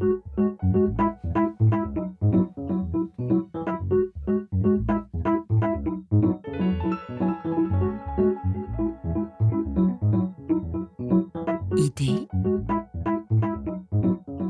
[0.00, 0.08] Idée.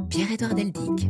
[0.08, 1.08] Pierre-Édouard Deldic.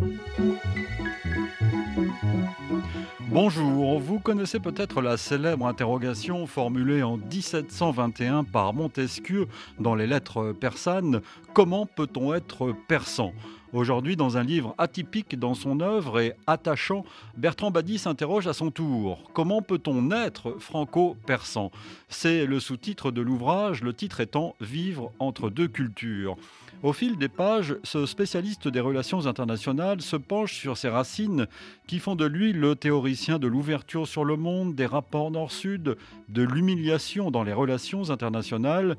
[3.28, 9.46] Bonjour, vous connaissez peut-être la célèbre interrogation formulée en 1721 par Montesquieu
[9.78, 11.20] dans les lettres persanes.
[11.52, 13.32] Comment peut-on être persan?
[13.72, 17.04] Aujourd'hui, dans un livre atypique dans son œuvre et attachant,
[17.36, 21.70] Bertrand Badi s'interroge à son tour Comment peut-on être franco-persan?
[22.08, 26.36] C'est le sous-titre de l'ouvrage, le titre étant Vivre entre deux cultures.
[26.82, 31.46] Au fil des pages, ce spécialiste des relations internationales se penche sur ses racines
[31.86, 35.96] qui font de lui le théoricien de l'ouverture sur le monde, des rapports nord-sud,
[36.28, 38.96] de l'humiliation dans les relations internationales.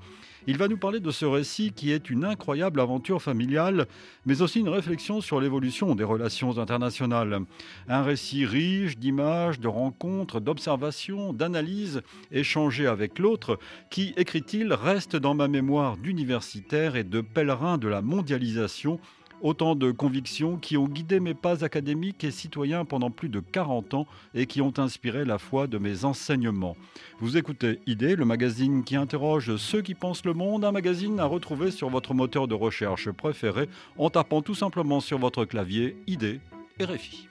[0.47, 3.85] Il va nous parler de ce récit qui est une incroyable aventure familiale,
[4.25, 7.41] mais aussi une réflexion sur l'évolution des relations internationales.
[7.87, 13.59] Un récit riche d'images, de rencontres, d'observations, d'analyses échangées avec l'autre,
[13.91, 18.99] qui, écrit-il, reste dans ma mémoire d'universitaire et de pèlerin de la mondialisation
[19.41, 23.95] Autant de convictions qui ont guidé mes pas académiques et citoyens pendant plus de 40
[23.95, 26.77] ans et qui ont inspiré la foi de mes enseignements.
[27.19, 31.25] Vous écoutez Idée, le magazine qui interroge ceux qui pensent le monde, un magazine à
[31.25, 33.67] retrouver sur votre moteur de recherche préféré
[33.97, 36.39] en tapant tout simplement sur votre clavier Idée
[36.79, 37.27] RFI.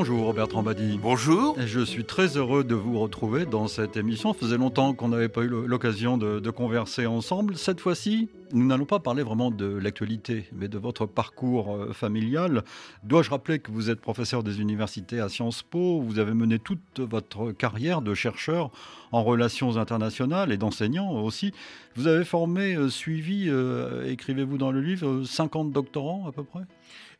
[0.00, 0.98] Bonjour Bertrand Badi.
[0.98, 1.56] Bonjour.
[1.60, 4.32] Je suis très heureux de vous retrouver dans cette émission.
[4.32, 7.58] Ça faisait longtemps qu'on n'avait pas eu l'occasion de, de, converser ensemble.
[7.58, 12.64] Cette fois-ci, nous n'allons pas parler vraiment de l'actualité, mais de votre parcours euh, familial.
[13.04, 16.00] Dois-je rappeler que vous êtes professeur des universités à Sciences Po?
[16.00, 18.70] Vous avez mené toute votre carrière de chercheur
[19.12, 21.52] en relations internationales et d'enseignant aussi.
[21.94, 26.62] Vous avez formé, euh, suivi, euh, écrivez-vous dans le livre, 50 doctorants à peu près?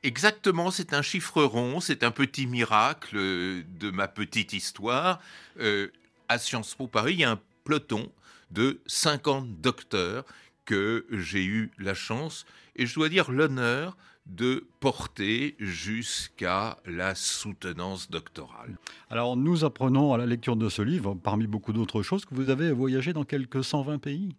[0.02, 5.20] Exactement, c'est un chiffre rond, c'est un petit miracle de ma petite histoire.
[5.60, 5.88] Euh,
[6.28, 8.10] à Sciences Po Paris, il y a un peloton
[8.50, 10.24] de 50 docteurs
[10.64, 12.46] que j'ai eu la chance,
[12.76, 13.96] et je dois dire l'honneur,
[14.26, 18.76] de porter jusqu'à la soutenance doctorale.
[19.10, 22.48] Alors nous apprenons à la lecture de ce livre, parmi beaucoup d'autres choses, que vous
[22.48, 24.36] avez voyagé dans quelques 120 pays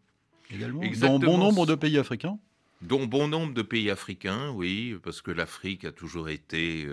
[0.53, 1.19] également, Exactement.
[1.19, 2.38] dans bon nombre de pays africains
[2.81, 6.86] dont bon nombre de pays africains, oui, parce que l'Afrique a toujours été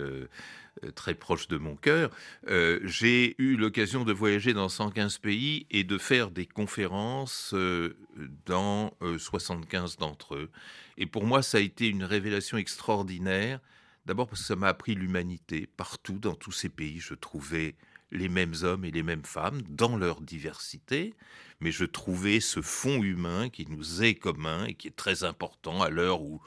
[0.84, 2.10] euh, très proche de mon cœur.
[2.48, 7.96] Euh, j'ai eu l'occasion de voyager dans 115 pays et de faire des conférences euh,
[8.46, 10.50] dans 75 d'entre eux.
[10.96, 13.60] Et pour moi, ça a été une révélation extraordinaire.
[14.06, 15.68] D'abord parce que ça m'a appris l'humanité.
[15.76, 17.74] Partout, dans tous ces pays, je trouvais
[18.10, 21.14] les mêmes hommes et les mêmes femmes dans leur diversité,
[21.60, 25.82] mais je trouvais ce fond humain qui nous est commun et qui est très important
[25.82, 26.40] à l'heure où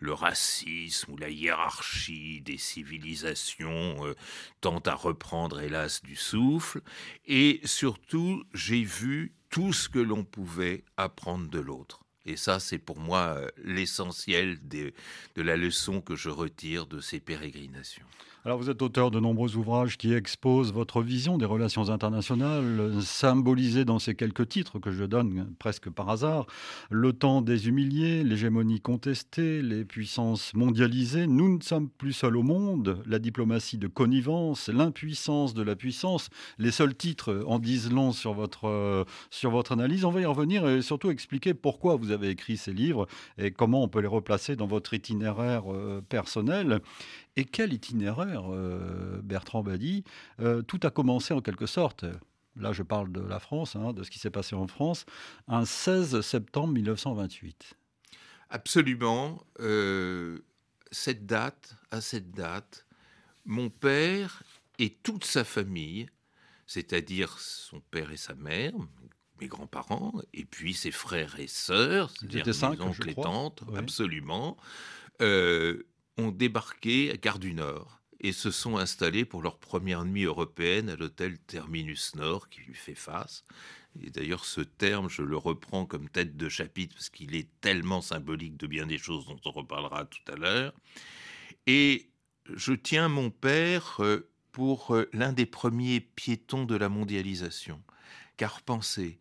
[0.00, 4.14] le racisme ou la hiérarchie des civilisations euh,
[4.60, 6.80] tend à reprendre hélas du souffle,
[7.26, 11.99] et surtout j'ai vu tout ce que l'on pouvait apprendre de l'autre.
[12.26, 14.92] Et ça, c'est pour moi euh, l'essentiel de,
[15.36, 18.04] la leçon que je retire de ces pérégrinations.
[18.46, 23.84] Alors vous êtes auteur de nombreux ouvrages qui exposent votre vision des relations internationales, symbolisée
[23.84, 26.46] dans ces quelques titres que je donne presque par hasard.
[26.88, 32.42] Le temps des humiliés, l'hégémonie contestée, les puissances mondialisées, nous ne sommes plus seuls au
[32.42, 36.30] monde, la diplomatie de connivence, l'impuissance de la puissance.
[36.56, 40.06] Les seuls titres en disent long sur votre, sur votre analyse.
[40.06, 43.06] On va y revenir et surtout expliquer pourquoi vous avez écrit ces livres
[43.38, 45.64] et comment on peut les replacer dans votre itinéraire
[46.08, 46.80] personnel.
[47.36, 50.04] Et quel itinéraire, euh, Bertrand Badi
[50.40, 52.04] euh, Tout a commencé en quelque sorte,
[52.56, 55.06] là je parle de la France, hein, de ce qui s'est passé en France,
[55.48, 57.74] un 16 septembre 1928.
[58.50, 59.44] Absolument.
[59.60, 60.40] Euh,
[60.90, 62.84] cette date, à cette date,
[63.44, 64.42] mon père
[64.78, 66.08] et toute sa famille,
[66.66, 68.72] c'est-à-dire son père et sa mère,
[69.40, 73.78] mes grands-parents, et puis ses frères et sœurs, c'est-à-dire mes oncles et tantes, oui.
[73.78, 74.56] absolument,
[75.22, 75.82] euh,
[76.16, 80.90] ont débarqué à Gare du Nord et se sont installés pour leur première nuit européenne
[80.90, 83.44] à l'hôtel Terminus Nord qui lui fait face.
[84.02, 88.02] Et d'ailleurs, ce terme, je le reprends comme tête de chapitre parce qu'il est tellement
[88.02, 90.72] symbolique de bien des choses dont on reparlera tout à l'heure.
[91.66, 92.10] Et
[92.54, 97.82] je tiens mon père euh, pour euh, l'un des premiers piétons de la mondialisation.
[98.36, 99.18] Car pensez,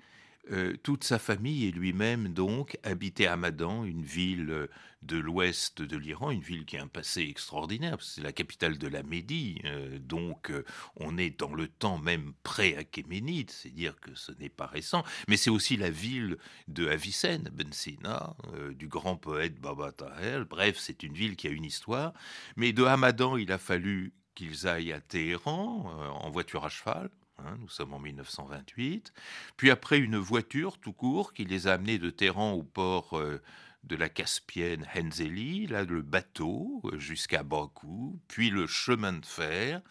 [0.52, 4.68] euh, toute sa famille et lui-même donc habitaient Hamadan, une ville euh,
[5.04, 8.88] de l'ouest de l'Iran, une ville qui a un passé extraordinaire, c'est la capitale de
[8.88, 10.52] la Médie, euh, donc
[10.96, 15.38] on est dans le temps même pré-achéménide, c'est dire que ce n'est pas récent, mais
[15.38, 16.38] c'est aussi la ville
[16.68, 18.36] de Avicenne, Ben Sina,
[18.72, 22.14] du grand poète Baba Tahel, bref, c'est une ville qui a une histoire,
[22.56, 25.92] mais de Hamadan, il a fallu qu'ils aillent à Téhéran
[26.22, 27.10] en voiture à cheval,
[27.46, 29.14] Hein, nous sommes en 1928.
[29.58, 33.42] Puis après, une voiture tout court qui les a amenés de Téhéran au port euh,
[33.84, 39.82] de la Caspienne Henzeli, là le bateau euh, jusqu'à Bakou, puis le chemin de fer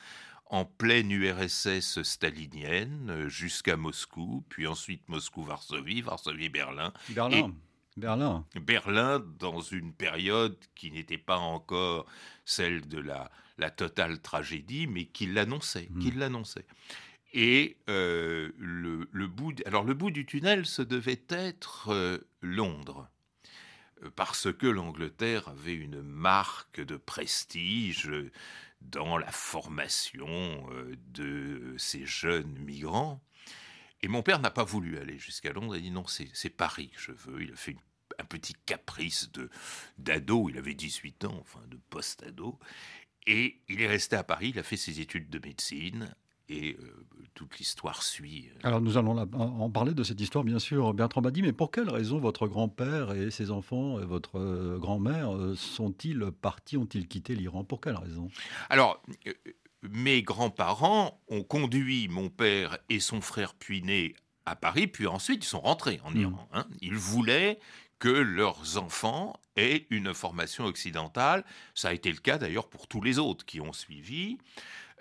[0.51, 6.93] en pleine URSS stalinienne euh, jusqu'à Moscou, puis ensuite Moscou-Varsovie, Varsovie-Berlin.
[7.11, 7.53] Berlin.
[7.97, 8.47] Berlin.
[8.55, 12.07] Berlin, dans une période qui n'était pas encore
[12.45, 16.19] celle de la, la totale tragédie, mais qui l'annonçait, qui hmm.
[16.19, 16.67] l'annonçait.
[17.33, 23.09] Et euh, le, bout, alors le bout du tunnel, ce devait être euh, Londres,
[24.03, 28.11] euh, parce que l'Angleterre avait une marque de prestige
[28.81, 30.67] dans la formation
[31.09, 33.21] de ces jeunes migrants.
[34.03, 35.75] Et mon père n'a pas voulu aller jusqu'à Londres.
[35.75, 37.43] Il a dit non, c'est Paris que je veux.
[37.43, 37.77] Il a fait
[38.21, 39.51] un petit caprice de
[39.99, 40.49] d'ado.
[40.49, 42.59] Il avait 18 ans, enfin de post-ado.
[43.27, 44.51] Et il est resté à Paris.
[44.51, 46.15] Il a fait ses études de médecine
[46.49, 48.49] et euh, toute l'histoire suit.
[48.49, 48.69] Euh.
[48.69, 51.91] Alors nous allons en parler de cette histoire, bien sûr, Bertrand Badi, mais pour quelle
[51.91, 57.65] raison votre grand-père et ses enfants et votre euh, grand-mère sont-ils partis, ont-ils quitté l'Iran?
[57.65, 58.29] Pour quelle raison?
[58.71, 59.03] Alors,
[59.83, 64.15] mes grands-parents ont conduit mon père et son frère puiné
[64.47, 66.21] à Paris, puis ensuite ils sont rentrés en hmm.
[66.21, 66.49] Iran.
[66.53, 66.67] Hein.
[66.81, 67.59] Ils voulaient
[67.99, 71.45] que leurs enfants aient une formation occidentale.
[71.75, 74.39] Ça a été le cas d'ailleurs pour tous les autres qui ont suivi.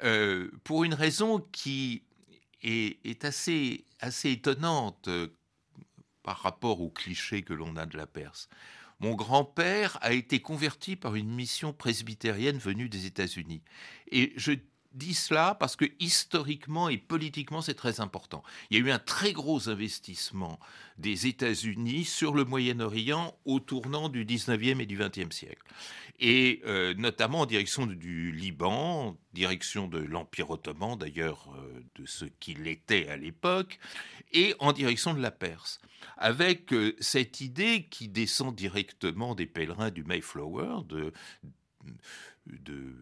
[0.03, 2.03] Euh, pour une raison qui
[2.61, 5.27] est, assez, assez étonnante euh,
[6.23, 8.49] par rapport aux clichés que l'on a de la Perse.
[8.99, 13.61] Mon grand-père a été converti par une mission presbytérienne venue des États-Unis.
[14.11, 14.53] Et je
[14.93, 18.43] dis cela parce que historiquement et politiquement, c'est très important.
[18.69, 20.59] Il y a eu un très gros investissement
[20.97, 25.63] des États-Unis sur le Moyen-Orient au tournant du 19e et du 20e siècle.
[26.19, 32.25] Et euh, notamment en direction du Liban, direction de l'Empire ottoman, d'ailleurs euh, de ce
[32.25, 33.77] qu'il était à l'époque,
[34.33, 35.79] et en direction de la Perse.
[36.17, 41.13] Avec euh, cette idée qui descend directement des pèlerins du Mayflower de,
[42.47, 42.95] de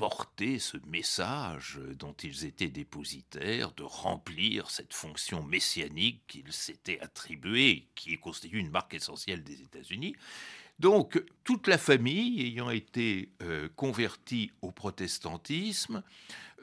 [0.00, 7.86] porter ce message dont ils étaient dépositaires, de remplir cette fonction messianique qu'ils s'étaient attribuée,
[7.94, 10.16] qui constitue une marque essentielle des États-Unis.
[10.78, 16.02] Donc, toute la famille ayant été euh, convertie au protestantisme,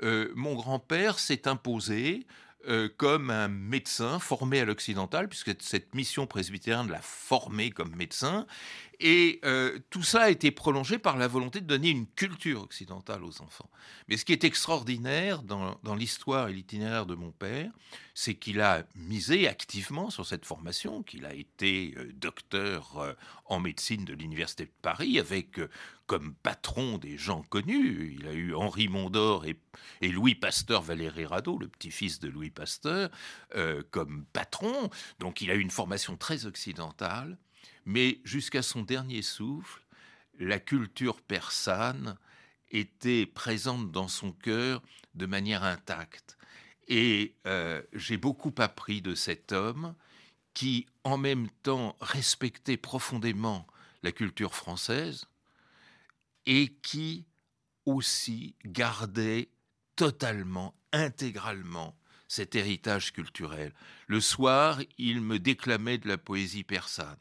[0.01, 2.25] euh, mon grand-père s'est imposé
[2.67, 8.47] euh, comme un médecin formé à l'occidental, puisque cette mission presbytérienne l'a formé comme médecin,
[8.99, 13.23] et euh, tout ça a été prolongé par la volonté de donner une culture occidentale
[13.23, 13.69] aux enfants.
[14.07, 17.71] Mais ce qui est extraordinaire dans, l'histoire et l'itinéraire de mon père,
[18.15, 23.13] c'est qu'il a misé activement sur cette formation, qu'il a été euh, docteur euh,
[23.45, 25.59] en médecine de l'Université de Paris, avec
[26.07, 28.17] comme patron des gens connus.
[28.19, 29.59] Il a eu Henri Mondor et,
[30.01, 33.09] et Louis Pasteur Valéry Rado, le petit-fils de Louis Pasteur,
[33.91, 34.89] comme patron.
[35.19, 37.37] Donc il a eu une formation très occidentale
[37.87, 39.81] mais jusqu'à son dernier souffle,
[40.39, 42.17] la culture persane
[42.69, 44.83] était présente dans son cœur
[45.15, 46.37] de manière intacte.
[46.89, 49.95] Et euh, j'ai beaucoup appris de cet homme
[50.53, 53.65] qui, en même temps, respectait profondément
[54.03, 55.25] la culture française
[56.45, 57.25] et qui
[57.85, 59.47] aussi gardait
[59.95, 63.73] totalement, intégralement cet héritage culturel.
[64.07, 67.17] Le soir, il me déclamait de la poésie persane.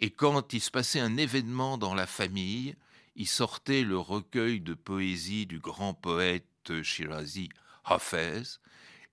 [0.00, 2.74] Et quand il se passait un événement dans la famille,
[3.16, 7.50] il sortait le recueil de poésie du grand poète Shirazi
[7.84, 8.42] Hafez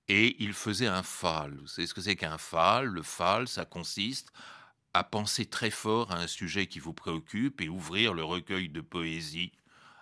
[0.08, 1.56] et il faisait un fal.
[1.60, 4.32] Vous savez ce que c'est qu'un fal Le fal, ça consiste
[4.94, 8.82] à penser très fort à un sujet qui vous préoccupe et ouvrir le recueil de
[8.82, 9.52] poésie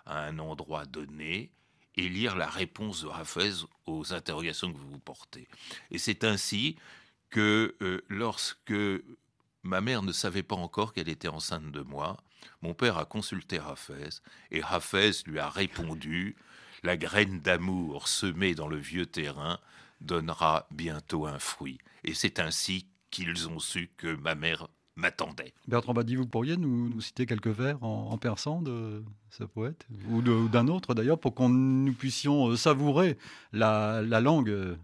[0.04, 1.50] à un endroit donné
[1.96, 5.48] et lire la réponse de Hafez aux interrogations que vous vous portez.
[5.90, 6.76] Et c'est ainsi
[7.30, 8.72] que euh, lorsque
[9.66, 12.16] Ma mère ne savait pas encore qu'elle était enceinte de moi.
[12.62, 14.20] Mon père a consulté Hafez
[14.52, 16.36] et Hafez lui a répondu
[16.84, 19.58] La graine d'amour semée dans le vieux terrain
[20.00, 21.78] donnera bientôt un fruit.
[22.04, 25.52] Et c'est ainsi qu'ils ont su que ma mère m'attendait.
[25.66, 30.68] Bertrand Badi, vous pourriez nous, citer quelques vers en, persan de ce poète Ou d'un
[30.68, 33.18] autre d'ailleurs, pour qu'on nous puissions savourer
[33.52, 34.76] la, la langue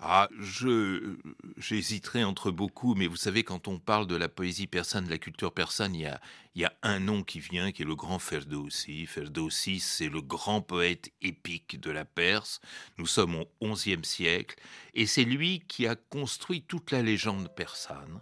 [0.00, 1.16] ah, je
[1.56, 5.18] j'hésiterai entre beaucoup, mais vous savez, quand on parle de la poésie persane, de la
[5.18, 6.20] culture persane, il y a,
[6.54, 9.06] y a un nom qui vient, qui est le grand Ferdowsi.
[9.06, 12.60] Ferdowsi, c'est le grand poète épique de la Perse.
[12.96, 14.54] Nous sommes au XIe siècle,
[14.94, 18.20] et c'est lui qui a construit toute la légende persane,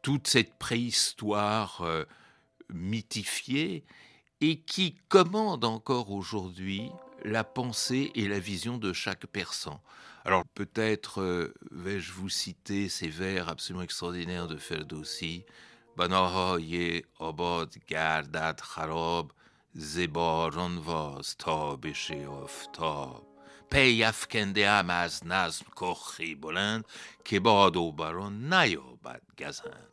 [0.00, 2.04] toute cette préhistoire euh,
[2.72, 3.84] mythifiée,
[4.40, 6.88] et qui commande encore aujourd'hui
[7.22, 9.78] la pensée et la vision de chaque persan.
[10.25, 15.45] Alors peut-être euh, vais-je vous citer ces vers absolument extraordinaires de Ferdowsi.
[15.97, 19.31] بناهای آباد گردد خراب
[19.73, 23.27] زباران واز تا بشه آفتاب
[23.71, 26.85] پی افکنده ام از نظم کخی بلند
[27.25, 29.91] که باد و باران نیابد گزند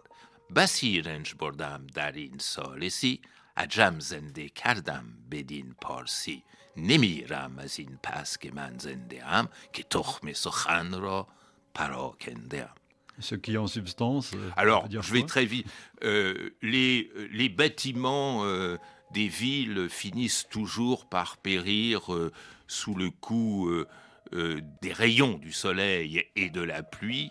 [0.57, 3.21] بسی رنج بردم در این سالسی
[3.57, 6.45] عجم زنده کردم بدین پارسی
[6.77, 11.29] نمیرم از این پس که من زنده ام که تخم سخن را
[11.75, 12.75] پراکنده ام
[13.21, 14.33] Ce qui en substance.
[14.35, 15.67] euh, Alors, veut dire je vais quoi très vite.
[16.03, 18.77] Euh, les, les bâtiments euh,
[19.13, 22.33] des villes finissent toujours par périr euh,
[22.67, 23.87] sous le coup euh,
[24.33, 27.31] euh, des rayons du soleil et de la pluie.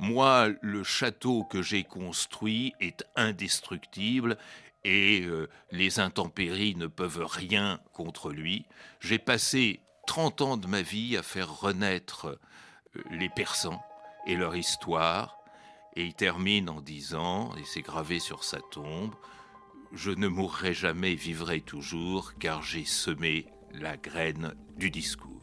[0.00, 4.38] Moi, le château que j'ai construit est indestructible
[4.83, 8.65] et euh, les intempéries ne peuvent rien contre lui.
[8.99, 12.39] J'ai passé 30 ans de ma vie à faire renaître
[12.95, 13.83] euh, les Persans
[14.25, 15.39] et leur histoire.
[15.95, 19.13] Et il termine en disant, et c'est gravé sur sa tombe,
[19.91, 25.42] Je ne mourrai jamais, vivrai toujours, car j'ai semé la graine du discours.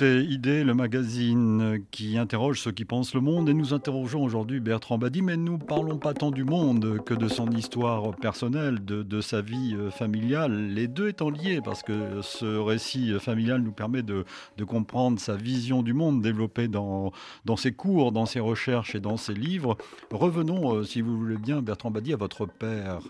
[0.00, 4.60] Écoutez Idée, le magazine qui interroge ceux qui pensent le monde, et nous interrogeons aujourd'hui
[4.60, 9.20] Bertrand Badi, mais nous parlons pas tant du monde que de son histoire personnelle, de,
[9.20, 14.04] sa vie euh, familiale, les deux étant liés, parce que ce récit familial nous permet
[14.04, 14.24] de,
[14.68, 17.12] comprendre sa vision du monde développée dans,
[17.56, 19.76] ses cours, dans ses recherches et dans ses livres.
[20.12, 23.00] Revenons, euh, si vous voulez bien, Bertrand Badi, à votre père.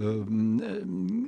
[0.00, 0.24] Euh,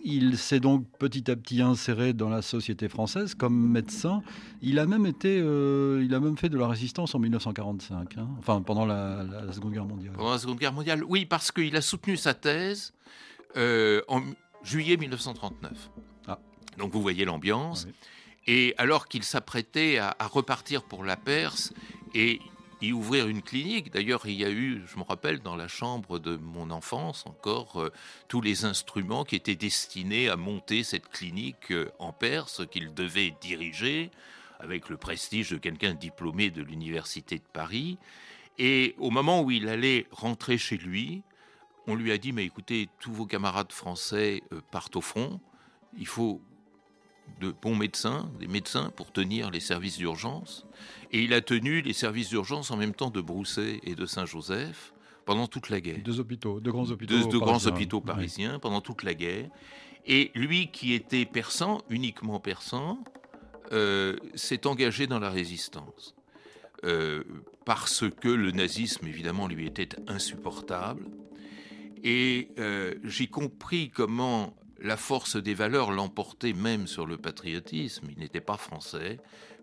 [0.02, 4.22] il s'est donc petit à petit inséré dans la société française comme médecin.
[4.62, 8.62] Il a même euh, il a même fait de la résistance en 1945, hein, enfin
[8.62, 10.12] pendant la, la, Seconde Guerre mondiale.
[10.14, 12.92] Pendant la Seconde Guerre mondiale, oui, parce qu'il a soutenu sa thèse
[13.56, 14.22] euh, en
[14.62, 15.90] juillet 1939.
[16.28, 16.38] Ah.
[16.78, 17.86] Donc vous voyez l'ambiance.
[17.86, 17.94] Oui.
[18.46, 21.72] Et alors qu'il s'apprêtait à, à, repartir pour la Perse
[22.14, 22.40] et
[22.82, 26.18] y ouvrir une clinique, d'ailleurs il y a eu, je me rappelle, dans la chambre
[26.18, 27.92] de mon enfance encore, euh,
[28.28, 33.34] tous les instruments qui étaient destinés à monter cette clinique euh, en Perse qu'il devait
[33.40, 34.10] diriger
[34.60, 37.98] avec le prestige de quelqu'un diplômé de l'université de Paris.
[38.58, 41.22] Et au moment où il allait rentrer chez lui,
[41.86, 45.40] on lui a dit, mais écoutez, tous vos camarades français euh, partent au front,
[45.98, 46.40] il faut
[47.40, 50.66] de bons médecins, des médecins pour tenir les services d'urgence.
[51.12, 54.92] Et il a tenu les services d'urgence en même temps de Brousset et de Saint-Joseph
[55.24, 56.02] pendant toute la guerre.
[56.02, 57.14] Deux hôpitaux, deux grands hôpitaux.
[57.14, 58.60] Deux, deux grands hôpitaux parisiens oui.
[58.60, 59.48] pendant toute la guerre.
[60.06, 62.98] Et lui qui était persan, uniquement persan,
[63.72, 66.14] euh, s'est engagé dans la résistance.
[66.84, 67.22] Euh,
[67.64, 71.04] parce que le nazisme, évidemment, lui était insupportable.
[72.02, 78.08] Et euh, j'ai compris comment la force des valeurs l'emportait même sur le patriotisme.
[78.10, 79.18] Il n'était pas français,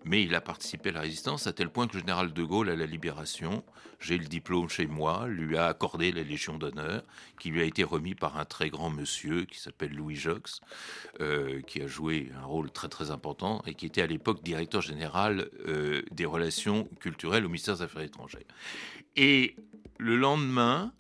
[0.06, 2.70] mais il a participé à la résistance à tel point que le général de Gaulle,
[2.70, 3.64] à la Libération,
[4.00, 7.04] j'ai le diplôme chez moi, lui a accordé la Légion d'honneur,
[7.40, 10.62] qui lui a été remis par un très grand monsieur qui s'appelle Louis Jox,
[11.20, 14.82] euh, qui a joué un rôle très très important et qui était à l'époque directeur
[14.82, 18.42] général euh, des relations culturelles au ministère des Affaires étrangères.
[19.16, 19.56] Et
[19.98, 20.94] le lendemain,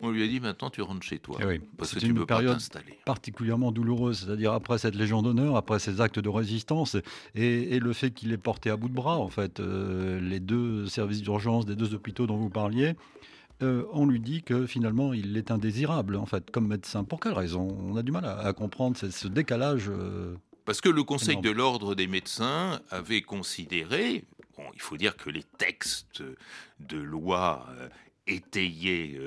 [0.00, 1.38] on lui a dit maintenant tu rentres chez toi.
[1.42, 2.58] Eh parce que tu une peux période
[3.04, 6.96] particulièrement douloureuse, c'est-à-dire après cette Légion d'honneur, après ces actes de résistance
[7.34, 10.86] et, le fait qu'il est porté à bout de bras, en fait, euh, les deux
[10.86, 12.94] services d'urgence des deux hôpitaux dont vous parliez.
[13.62, 17.04] Euh, on lui dit que finalement il est indésirable en fait comme médecin.
[17.04, 17.68] Pour quelle raison?
[17.80, 19.88] On a du mal à, comprendre ce, décalage.
[19.88, 20.34] Euh,
[20.64, 24.24] parce que le Conseil de l'ordre des médecins avait considéré,
[24.58, 26.22] bon, il faut dire que les textes
[26.80, 27.66] de loi
[28.26, 29.18] étayaient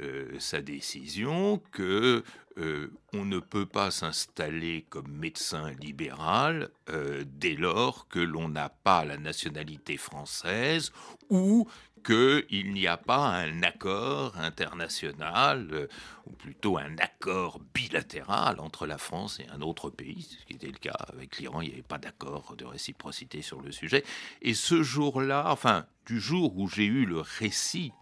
[0.00, 2.24] euh, sa décision que
[2.56, 8.70] euh, on ne peut pas s'installer comme médecin libéral euh, dès lors que l'on n'a
[8.70, 10.90] pas la nationalité française
[11.28, 11.68] ou
[12.02, 15.88] qu'il n'y a pas un accord international,
[16.26, 20.68] ou plutôt un accord bilatéral entre la France et un autre pays, ce qui était
[20.68, 24.02] le cas avec l'Iran, il n'y avait pas d'accord de réciprocité sur le sujet.
[24.40, 27.92] Et ce jour-là, enfin, du jour où j'ai eu le récit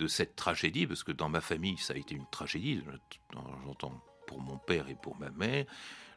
[0.00, 2.82] de cette tragédie, parce que dans ma famille, ça a été une tragédie,
[3.64, 5.66] j'entends pour mon père et pour ma mère,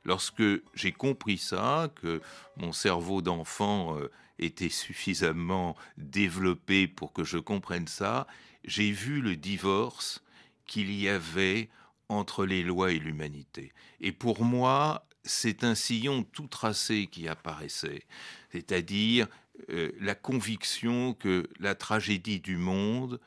[0.06, 2.22] lorsque j'ai compris ça, que
[2.56, 4.10] mon cerveau d'enfant euh,
[4.40, 8.26] était suffisamment développé pour que je comprenne ça,
[8.64, 10.24] j'ai vu le divorce
[10.66, 11.70] qu'il y avait
[12.08, 13.74] entre les lois et l'humanité.
[14.00, 18.04] Et pour moi, c'est un sillon tout tracé qui apparaissait,
[18.52, 19.28] c'est-à-dire
[19.70, 23.20] euh, la conviction que la tragédie du monde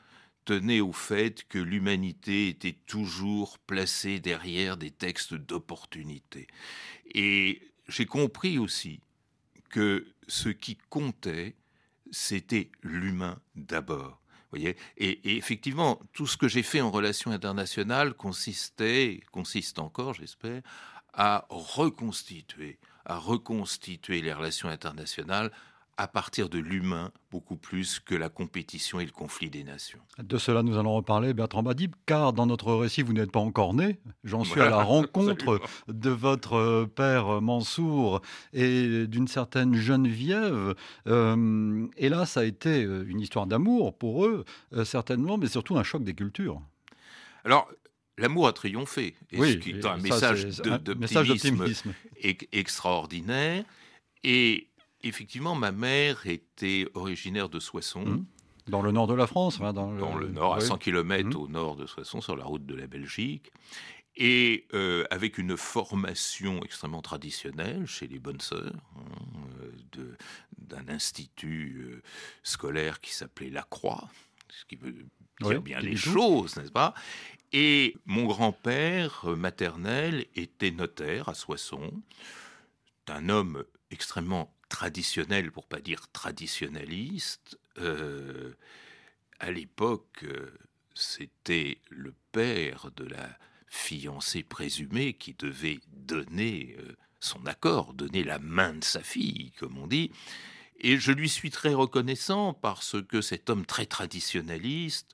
[0.47, 6.47] tenait au fait que l'humanité était toujours placée derrière des textes d'opportunité.
[7.13, 9.01] Et j'ai compris aussi
[9.69, 11.57] que ce qui comptait,
[12.11, 14.21] c'était l'humain d'abord.
[14.51, 20.61] Voyez et, effectivement, tout ce que j'ai fait en relations internationales consistait, consiste encore, j'espère,
[21.11, 25.51] à reconstituer, à reconstituer les relations internationales
[25.97, 29.99] à partir de l'humain beaucoup plus que la compétition et le conflit des nations.
[30.19, 33.73] De cela, nous allons reparler, Bertrand Badib, car dans notre récit, vous n'êtes pas encore
[33.73, 33.99] né.
[34.23, 38.21] J'en suis à la rencontre de votre père Mansour
[38.53, 40.75] et d'une certaine Geneviève.
[41.07, 45.77] Euh, et là, ça a été une histoire d'amour pour eux, euh, certainement, mais surtout
[45.77, 46.61] un choc des cultures.
[47.43, 47.67] Alors,
[48.19, 51.93] L'amour a triomphé, et ce qui est un message d'optimisme
[52.51, 53.63] extraordinaire.
[54.23, 54.67] Et
[55.07, 58.05] effectivement, ma mère était originaire de Soissons.
[58.05, 58.25] Mmh.
[58.67, 61.35] Dans le nord de la France Dans, le, nord, à 100 km mmh.
[61.35, 63.51] au nord de Soissons, sur la route de la Belgique.
[64.15, 70.01] Et euh, avec une formation extrêmement traditionnelle chez les bonnes sœurs, hein,
[70.57, 72.01] d'un institut euh,
[72.41, 74.09] scolaire qui s'appelait La Croix,
[74.49, 74.95] ce qui veut
[75.41, 76.95] dire bien les choses, n'est-ce pas?
[77.53, 81.93] Et mon grand-père euh, maternel était notaire à Soissons,
[83.07, 87.57] un homme extrêmement traditionnel, pour pas dire traditionnaliste.
[87.77, 88.53] Euh,
[89.39, 90.51] à l'époque, euh,
[90.93, 98.39] c'était le père de la fiancée présumée qui devait donner euh, son accord, donner la
[98.39, 100.11] main de sa fille, comme on dit.
[100.79, 105.13] Et je lui suis très reconnaissant parce que cet homme très traditionnaliste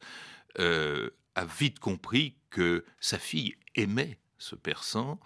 [0.59, 5.19] a vite compris que sa fille aimait ce persan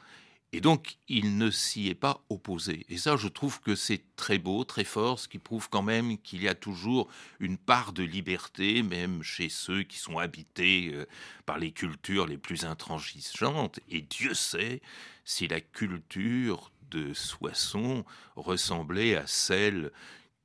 [0.53, 2.85] et donc, il ne s'y est pas opposé.
[2.87, 6.17] Et ça, je trouve que c'est très beau, très fort, ce qui prouve quand même
[6.19, 7.09] qu'il y a toujours
[7.41, 11.05] une part de liberté, même chez ceux qui sont habités euh,
[11.45, 13.81] par les cultures les plus intransigeantes.
[13.89, 14.81] Et Dieu sait
[15.25, 18.05] si la culture de Soissons
[18.37, 19.91] ressemblait à celle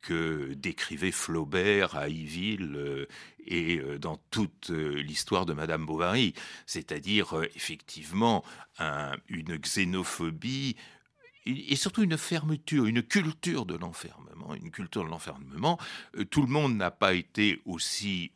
[0.03, 3.07] que décrivait Flaubert à Yville euh,
[3.47, 6.35] et euh, dans toute euh, l'histoire de Madame Bovary,
[6.67, 8.45] c'est-à-dire effectivement
[9.29, 10.77] une xénophobie
[11.47, 15.79] et surtout une fermeture, une culture de l'enfermement, une culture de l'enfermement.
[16.31, 18.33] tout le monde n'a pas été aussi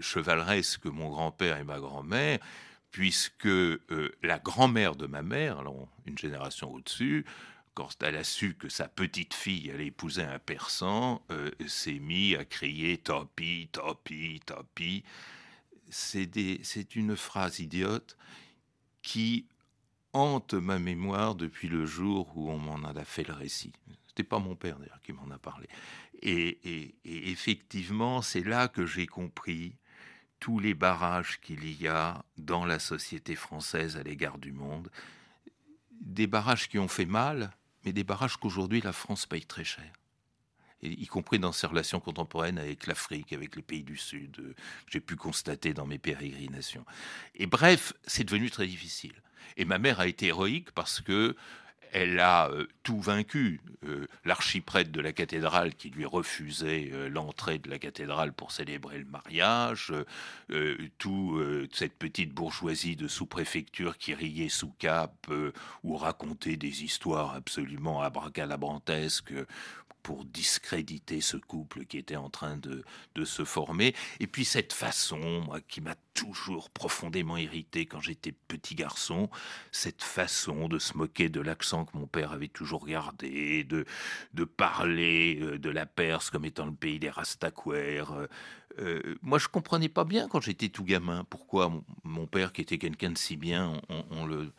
[0.00, 2.38] chevaleresque que mon grand-père et ma grand-mère,
[2.90, 3.48] puisque
[4.22, 5.62] la grand-mère de ma mère,
[6.06, 7.26] une génération au-dessus,
[7.80, 12.36] quand elle a su que sa petite fille allait épouser un persan, euh, s'est mis
[12.36, 15.02] à crier Topi, Topi, Topi.
[15.88, 18.18] C'est une phrase idiote
[19.00, 19.46] qui
[20.12, 23.72] hante ma mémoire depuis le jour où on m'en a fait le récit.
[24.08, 25.66] C'était pas mon père d'ailleurs qui m'en a parlé.
[26.22, 29.74] et effectivement, c'est là que j'ai compris
[30.38, 34.90] tous les barrages qu'il y a dans la société française à l'égard du monde
[36.00, 37.52] des barrages qui ont fait mal,
[37.84, 39.92] mais des barrages qu'aujourd'hui la France paye très cher.
[40.82, 44.54] y compris dans ses relations contemporaines avec l'Afrique, avec les pays du Sud, euh,
[44.88, 46.86] j'ai pu constater dans mes pérégrinations.
[47.34, 49.22] Et bref, c'est devenu très difficile.
[49.56, 51.36] Et ma mère a été héroïque parce que
[51.92, 53.60] elle a euh, tout vaincu.
[53.86, 58.98] Euh, l'archiprêtre de la cathédrale qui lui refusait euh, l'entrée de la cathédrale pour célébrer
[58.98, 59.92] le mariage,
[60.98, 65.30] toute cette petite bourgeoisie de sous-préfecture qui riait sous cap
[65.82, 69.34] ou racontait des histoires absolument abracadabrantesques
[70.02, 72.84] pour discréditer ce couple qui était en train de,
[73.14, 73.94] de se former.
[74.20, 79.30] Et puis cette façon, moi, qui m'a toujours profondément irrité quand j'étais petit garçon,
[79.72, 83.84] cette façon de se moquer de l'accent que mon père avait toujours gardé, de,
[84.34, 88.12] de parler euh, de la Perse comme étant le pays des Rastaquaires.
[88.12, 88.26] Euh,
[88.78, 91.72] euh, moi, je comprenais pas bien quand j'étais tout gamin pourquoi
[92.04, 94.52] mon, père, qui était quelqu'un de si bien, on le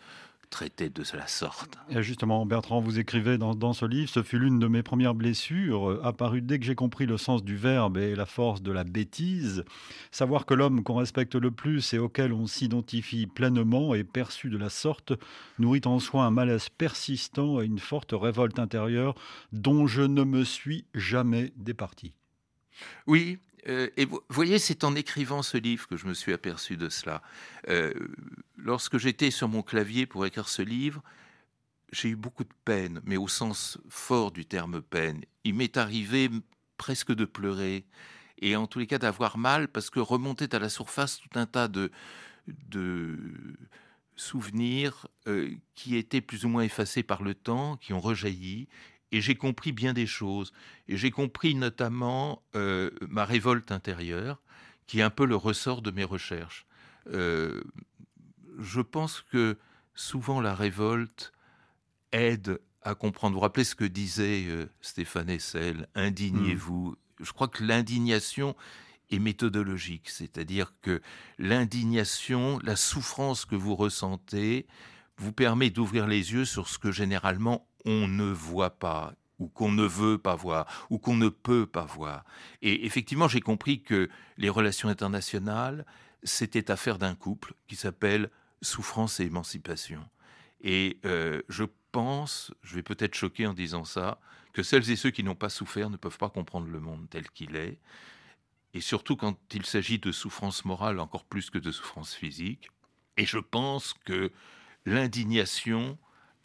[0.51, 1.79] traité de la sorte.
[1.89, 5.89] Et justement, Bertrand, vous écrivez dans, ce livre, ce fut l'une de mes premières blessures,
[5.89, 8.83] euh, apparue dès que j'ai compris le sens du verbe et la force de la
[8.83, 9.63] bêtise.
[10.11, 14.57] Savoir que l'homme qu'on respecte le plus et auquel on s'identifie pleinement est perçu de
[14.57, 15.13] la sorte,
[15.57, 19.15] nourrit en soi un malaise persistant et une forte révolte intérieure
[19.53, 22.13] dont je ne me suis jamais départi.
[23.07, 26.77] Oui, euh, et vous voyez, c'est en écrivant ce livre que je me suis aperçu
[26.77, 27.21] de cela.
[27.69, 27.93] Euh,
[28.57, 31.03] lorsque j'étais sur mon clavier pour écrire ce livre,
[31.91, 35.23] j'ai eu beaucoup de peine, mais au sens fort du terme peine.
[35.43, 36.29] Il m'est arrivé
[36.77, 37.85] presque de pleurer,
[38.39, 41.45] et en tous les cas d'avoir mal, parce que remontait à la surface tout un
[41.45, 41.91] tas de,
[42.47, 43.17] de
[44.15, 48.67] souvenirs euh, qui étaient plus ou moins effacés par le temps, qui ont rejailli,
[49.11, 50.53] et j'ai compris bien des choses.
[50.87, 54.41] Et j'ai compris notamment euh, ma révolte intérieure,
[54.87, 56.65] qui est un peu le ressort de mes recherches.
[57.07, 57.61] Euh,
[58.59, 59.57] je pense que
[59.93, 61.33] souvent la révolte
[62.11, 63.35] aide à comprendre.
[63.35, 66.95] Vous rappelez ce que disait euh, Stéphane Hessel Indignez-vous.
[67.19, 68.55] Je crois que l'indignation
[69.11, 71.01] est méthodologique, c'est-à-dire que
[71.37, 74.65] l'indignation, la souffrance que vous ressentez,
[75.17, 79.71] vous permet d'ouvrir les yeux sur ce que généralement on ne voit pas ou qu'on
[79.71, 82.23] ne veut pas voir, ou qu'on ne peut pas voir.
[82.61, 85.83] Et effectivement, j'ai compris que les relations internationales,
[86.21, 88.29] c'était affaire d'un couple qui s'appelle
[88.61, 90.07] souffrance et émancipation.
[90.61, 94.19] Et euh, je pense, je vais peut-être choquer en disant ça,
[94.53, 97.27] que celles et ceux qui n'ont pas souffert ne peuvent pas comprendre le monde tel
[97.31, 97.79] qu'il est.
[98.75, 102.69] Et surtout quand il s'agit de souffrance morale encore plus que de souffrance physique.
[103.17, 104.31] Et je pense que
[104.85, 105.97] l'indignation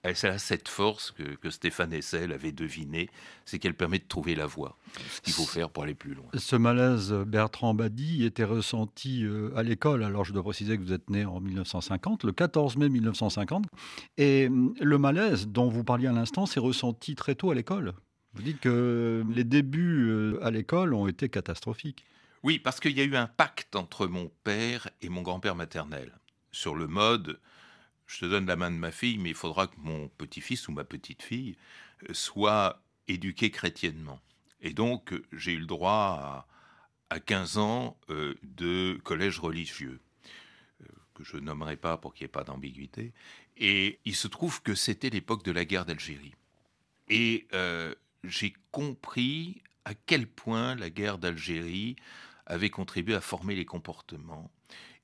[0.09, 3.09] elle a cette force que, Stéphane Hessel avait deviné,
[3.45, 4.77] c'est qu'elle permet de trouver la voie,
[5.11, 6.27] ce qu'il faut faire pour aller plus loin.
[6.35, 10.03] Ce malaise, Bertrand Badi, était ressenti euh, à l'école.
[10.03, 13.67] Alors je dois préciser que vous êtes né en 1950, le 14 mai 1950.
[14.19, 17.95] Et hum, le malaise dont vous parliez à l'instant s'est ressenti très tôt à l'école.
[18.35, 22.05] Vous dites que les débuts euh, à l'école ont été catastrophiques.
[22.43, 26.13] Oui, parce qu'il y a eu un pacte entre mon père et mon grand-père maternel
[26.53, 27.39] sur le mode
[28.07, 30.73] je te donne la main de ma fille, mais il faudra que mon petit-fils ou
[30.73, 31.57] ma petite-fille
[32.09, 34.21] euh, soit éduqué chrétiennement.
[34.61, 36.47] Et donc, euh, j'ai eu le droit
[37.11, 40.01] à, 15 ans euh, de collège religieux,
[41.15, 43.13] que je nommerai pas pour qu'il n'y ait pas d'ambiguïté.
[43.57, 46.35] Et il se trouve que c'était l'époque de la guerre d'Algérie.
[47.09, 47.47] Et
[48.25, 51.97] j'ai compris à quel point la guerre d'Algérie
[52.45, 54.51] avait contribué à former les comportements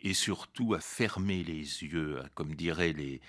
[0.02, 3.20] et surtout à fermer les yeux, comme diraient les,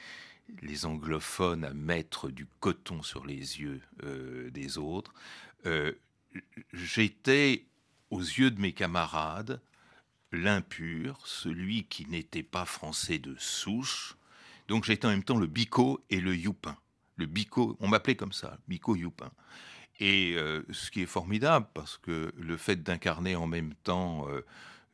[0.62, 5.14] les anglophones, à mettre du coton sur les yeux euh, des autres.
[5.66, 5.94] Euh,
[6.74, 7.66] j'étais,
[8.10, 9.62] aux yeux de mes camarades,
[10.32, 14.18] l'impur, celui qui n'était pas français de souche.
[14.68, 16.78] Donc j'étais en même temps le bico et le youpin.
[17.18, 19.32] Le bico, on m'appelait comme ça, bico youpin.
[20.00, 24.28] Et euh, ce qui est formidable, parce que le fait d'incarner en même temps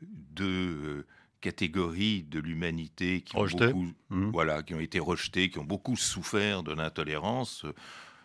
[0.02, 1.06] deux
[1.42, 3.46] catégories de l'humanité qui, ont
[4.10, 4.32] mmh.
[4.32, 7.66] voilà, qui ont été rejetées, qui ont beaucoup souffert de l'intolérance.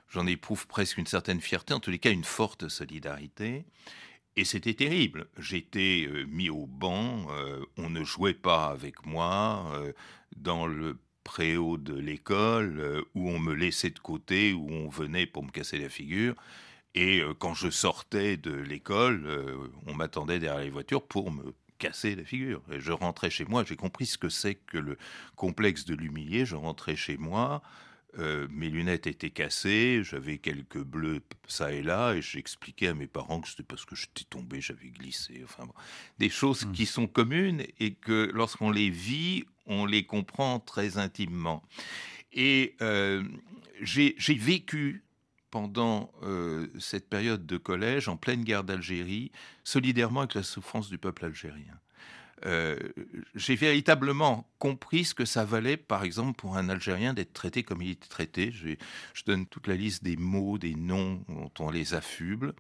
[0.09, 3.65] J'en éprouve presque une certaine fierté, en tous les cas une forte solidarité.
[4.37, 5.29] Et c'était terrible.
[5.39, 9.93] J'étais euh, mis au banc, euh, on ne jouait pas avec moi euh,
[10.37, 15.43] dans le préau de l'école, où on me laissait de côté, où on venait pour
[15.43, 16.35] me casser la figure.
[16.95, 19.27] Et quand je sortais de l'école,
[19.87, 22.63] on m'attendait derrière les voitures pour me casser la figure.
[22.71, 24.99] Et je rentrais chez moi, j'ai compris ce que c'est que le
[25.37, 26.45] complexe de l'humilier.
[26.45, 27.63] Je rentrais chez moi,
[28.19, 33.07] euh, mes lunettes étaient cassées, j'avais quelques bleus ça et là, et j'expliquais à mes
[33.07, 35.43] parents que c'était parce que j'étais tombé, j'avais glissé.
[35.45, 35.65] Enfin,
[36.19, 36.73] des choses mmh.
[36.73, 41.63] qui sont communes et que lorsqu'on les vit, on les comprend très intimement.
[42.33, 42.77] Et
[43.81, 45.04] j'ai vécu
[45.55, 46.11] pendant
[46.81, 49.31] cette période de collège, en pleine guerre d'Algérie,
[49.63, 51.79] solidairement avec la souffrance du peuple algérien.
[52.47, 52.77] Euh,
[53.35, 57.81] j'ai véritablement compris ce que ça valait, par exemple, pour un Algérien d'être traité comme
[57.83, 58.51] il était traité.
[58.53, 58.75] Je,
[59.25, 62.53] donne toute la liste des mots, des noms dont on les affuble.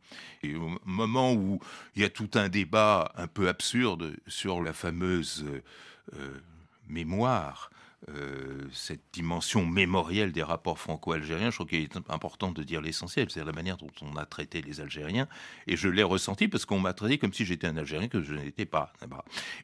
[0.43, 1.61] Et au moment où
[1.97, 5.45] il y a tout un débat un peu absurde sur la fameuse
[6.15, 6.41] euh,
[6.89, 7.71] mémoire
[8.11, 13.29] euh, cette dimension mémorielle des rapports franco-algériens, je crois qu'il est important de dire l'essentiel,
[13.31, 15.27] c'est la manière dont on a traité les Algériens,
[15.67, 18.35] et je l'ai ressenti parce qu'on m'a traité comme si j'étais un Algérien que je
[18.35, 18.93] n'étais pas.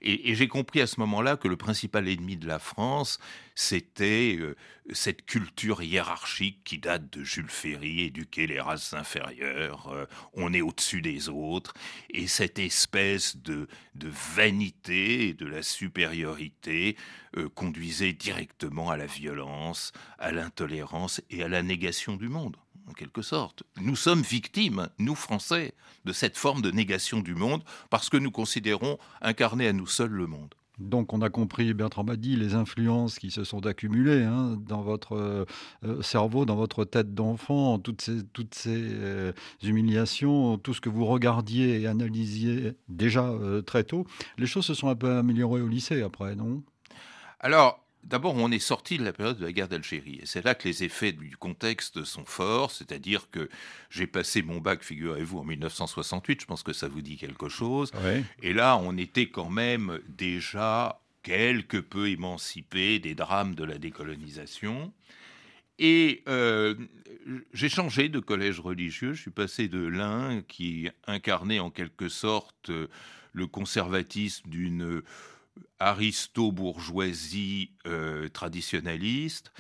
[0.01, 3.19] Et j'ai compris à ce moment-là que le principal ennemi de la France,
[3.55, 4.57] c'était euh,
[4.93, 10.61] cette culture hiérarchique qui date de Jules Ferry, éduquer les races inférieures, euh, on est
[10.61, 11.75] au-dessus des autres,
[12.11, 16.97] et cette espèce de, vanité de la supériorité
[17.37, 22.57] euh, conduisait directement à la violence, à l'intolérance et à la négation du monde
[22.89, 23.63] en quelque sorte.
[23.81, 28.33] Nous sommes victimes, nous Français, de cette forme de négation du monde parce que nous
[28.33, 30.55] considérons incarner à nous seuls le monde.
[30.81, 35.13] Donc on a compris, Bertrand dit les influences qui se sont accumulées hein, dans votre
[35.13, 35.45] euh,
[35.85, 40.89] euh, cerveau, dans votre tête d'enfant, toutes ces, toutes ces euh, humiliations, tout ce que
[40.89, 43.31] vous regardiez et analysiez déjà
[43.67, 44.07] très tôt.
[44.39, 46.63] Les choses se sont un peu améliorées au lycée après, non?
[47.41, 50.21] Alors, D'abord, on est sorti de la période de la guerre d'Algérie.
[50.23, 52.71] Et c'est là que les effets du contexte sont forts.
[52.71, 53.49] C'est-à-dire que
[53.91, 56.41] j'ai passé mon bac, figurez-vous, en 1968.
[56.41, 57.93] Je pense que ça vous dit quelque chose.
[58.43, 64.93] Et là, on était quand même déjà quelque peu émancipé des drames de la décolonisation.
[65.79, 66.75] Et euh,
[67.53, 69.13] j'ai changé de collège religieux.
[69.13, 72.71] Je suis passé de l'un qui incarnait en quelque sorte
[73.33, 75.03] le conservatisme d'une
[75.79, 79.53] aristo-bourgeoisie euh, traditionnaliste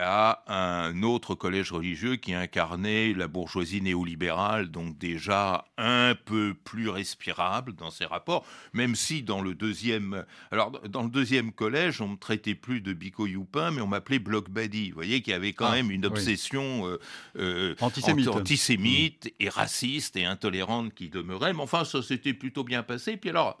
[0.00, 6.88] à un autre collège religieux qui incarnait la bourgeoisie néolibérale, donc déjà un peu plus
[6.88, 12.08] respirable dans ses rapports, même si dans le deuxième, alors dans le deuxième collège, on
[12.08, 14.90] me traitait plus de Bico Youpin, mais on m'appelait Bloc Badi.
[14.90, 16.98] Vous voyez qu'il y avait quand ah, même une obsession euh,
[17.36, 21.52] euh, antisémite, antisémite et raciste et intolérante qui demeurait.
[21.52, 23.16] Mais enfin, ça s'était plutôt bien passé.
[23.16, 23.60] Puis alors,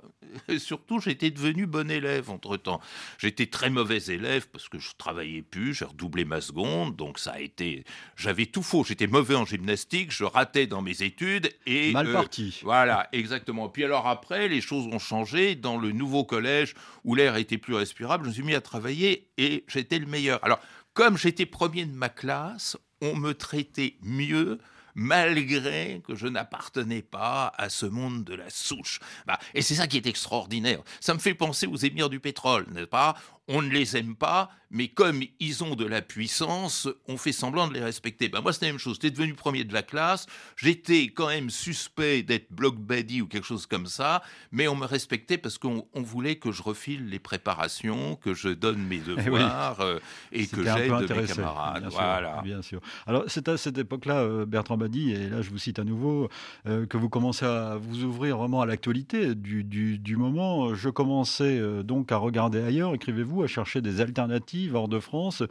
[0.58, 2.80] surtout, j'étais devenu bon élève entre temps.
[3.18, 7.32] J'étais très mauvais élève parce que je travaillais plus, j'ai redoublé ma seconde, donc ça
[7.32, 7.84] a été.
[8.16, 8.84] J'avais tout faux.
[8.84, 11.92] J'étais mauvais en gymnastique, je ratais dans mes études et.
[11.92, 12.60] Mal euh, parti.
[12.62, 13.68] Voilà, exactement.
[13.68, 15.56] Puis alors après, les choses ont changé.
[15.56, 19.28] Dans le nouveau collège où l'air était plus respirable, je me suis mis à travailler
[19.36, 20.42] et j'étais le meilleur.
[20.44, 20.60] Alors,
[20.94, 24.58] comme j'étais premier de ma classe, on me traitait mieux
[24.94, 29.00] malgré que je n'appartenais pas à ce monde de la souche.
[29.26, 30.80] Bah, et c'est ça qui est extraordinaire.
[31.00, 33.16] Ça me fait penser aux émirs du pétrole, n'est-ce pas?
[33.48, 37.66] On ne les aime pas, mais comme ils ont de la puissance, on fait semblant
[37.66, 38.28] de les respecter.
[38.28, 38.94] Ben moi, c'était la même chose.
[38.94, 40.26] J'étais devenu premier de la classe.
[40.56, 44.22] J'étais quand même suspect d'être bloc buddy ou quelque chose comme ça,
[44.52, 48.80] mais on me respectait parce qu'on voulait que je refile les préparations, que je donne
[48.80, 49.98] mes eh devoirs euh,
[50.30, 51.80] et que j'aide mes camarades.
[51.80, 52.40] Bien voilà.
[52.42, 52.80] Bien sûr.
[53.06, 56.28] Alors, c'est à cette époque-là, euh, Bertrand Badi, et là, je vous cite à nouveau,
[56.66, 60.74] euh, que vous commencez à vous ouvrir vraiment à l'actualité du, du, du, moment.
[60.74, 65.42] Je commençais donc à regarder ailleurs, écrivez-vous, à chercher des alternatives hors de France,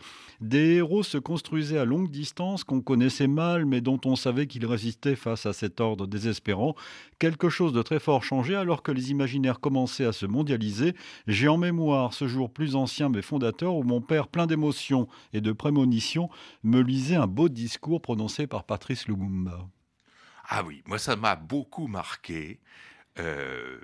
[0.41, 4.65] des héros se construisaient à longue distance qu'on connaissait mal mais dont on savait qu'ils
[4.65, 6.75] résistaient face à cet ordre désespérant.
[7.17, 10.93] Quelque chose de très fort changeait alors que les imaginaires commençaient à se mondialiser.
[11.27, 15.41] J'ai en mémoire ce jour plus ancien mais fondateur où mon père, plein d'émotions et
[15.41, 16.29] de prémonitions,
[16.63, 19.67] me lisait un beau discours prononcé par Patrice Lumumba.
[20.49, 22.59] Ah oui, moi ça m'a beaucoup marqué.
[23.19, 23.77] Euh,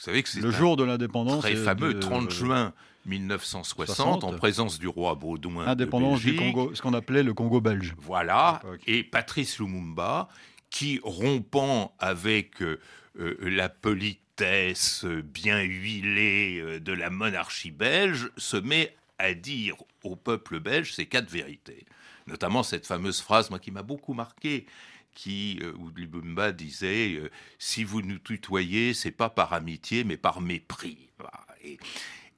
[0.00, 2.72] vous savez que c'est le jour de l'indépendance très fameux, 30 juin
[3.04, 5.66] 1960, en présence du roi Baudouin.
[5.66, 7.94] Indépendance du Congo, ce qu'on appelait le Congo belge.
[7.98, 10.30] Voilà, et Patrice Lumumba,
[10.70, 12.80] qui rompant avec euh,
[13.18, 20.16] euh, la politesse bien huilée euh, de la monarchie belge, se met à dire au
[20.16, 21.84] peuple belge ces quatre vérités.
[22.26, 24.64] Notamment cette fameuse phrase, moi, qui m'a beaucoup marqué,
[25.14, 27.20] qui, où Lumumba disait
[27.58, 31.10] Si vous nous tutoyez, c'est pas par amitié, mais par mépris.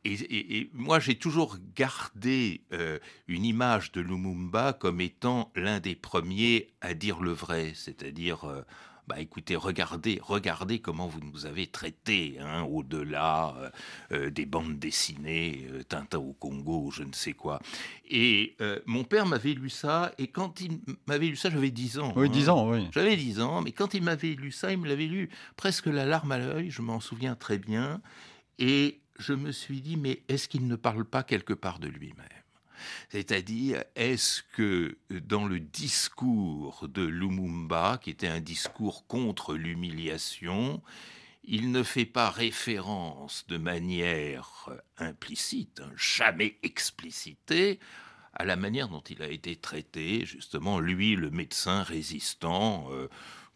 [0.04, 6.72] Et, moi, j'ai toujours gardé euh, une image de Lumumba comme étant l'un des premiers
[6.80, 8.62] à dire le vrai, c'est-à-dire, euh,
[9.06, 13.72] bah, écoutez, regardez, regardez comment vous nous avez traités, hein, au-delà
[14.12, 17.60] euh, des bandes dessinées, Tintin au Congo, je ne sais quoi.
[18.08, 22.12] Et mon père m'avait lu ça, et quand il m'avait lu ça, j'avais 10 ans.
[22.16, 22.52] Oui, 10 hein.
[22.52, 22.88] ans, oui.
[22.92, 26.04] J'avais 10 ans, mais quand il m'avait lu ça, il me l'avait lu presque la
[26.04, 28.00] larme à l'œil, je m'en souviens très bien.
[28.58, 32.41] Et je me suis dit, mais est-ce qu'il ne parle pas quelque part de lui-même?
[33.10, 40.82] C'est-à-dire, est-ce que dans le discours de Lumumba, qui était un discours contre l'humiliation,
[41.44, 47.80] il ne fait pas référence de manière implicite, hein, jamais explicitée,
[48.34, 53.08] à la manière dont il a été traité, justement, lui, le médecin résistant, euh,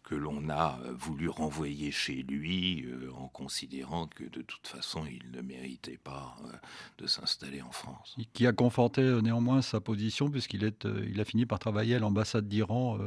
[0.07, 5.31] que l'on a voulu renvoyer chez lui euh, en considérant que de toute façon il
[5.31, 6.51] ne méritait pas euh,
[6.97, 8.15] de s'installer en France.
[8.31, 12.47] Qui a conforté néanmoins sa position puisqu'il est, il a fini par travailler à l'ambassade
[12.47, 12.99] d'Iran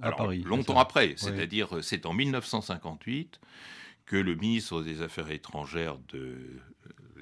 [0.00, 0.44] à Paris.
[0.46, 3.40] Longtemps après, c'est-à-dire c'est en 1958
[4.06, 6.36] que le ministre des Affaires étrangères de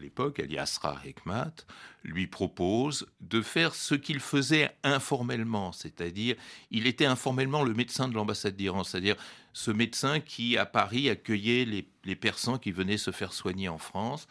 [0.02, 1.64] l'époque, Ali Asrar Hekmat,
[2.04, 6.36] lui propose de faire ce qu'il faisait informellement, c'est-à-dire
[6.70, 9.16] il était informellement le médecin de l'ambassade d'Iran, c'est-à-dire
[9.52, 14.28] ce médecin qui à Paris accueillait les, personnes qui venaient se faire soigner en France,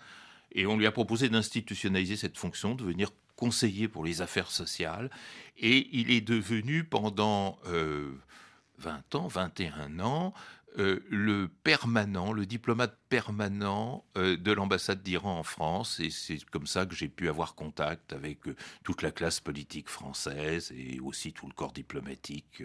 [0.54, 5.10] et on lui a proposé d'institutionnaliser cette fonction, de venir conseiller pour les affaires sociales,
[5.58, 10.34] et il est devenu pendant 20 euh, ans, 21 ans,
[10.80, 16.00] euh, le permanent, le diplomate permanent euh, de l'ambassade d'Iran en France.
[16.00, 19.90] Et c'est comme ça que j'ai pu avoir contact avec euh, toute la classe politique
[19.90, 22.64] française et aussi tout le corps diplomatique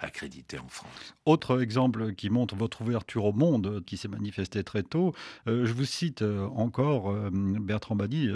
[0.00, 1.14] accrédité en France.
[1.24, 5.14] Autre exemple qui montre votre ouverture au monde, qui s'est manifestée très tôt,
[5.46, 8.28] je vous cite encore Bertrand Badi,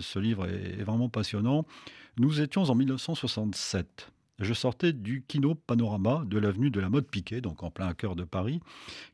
[0.00, 1.64] ce livre est vraiment passionnant.
[2.18, 7.40] Nous étions en 1967 je sortais du Kino Panorama de l'avenue de la Mode Piquet,
[7.40, 8.60] donc en plein cœur de Paris,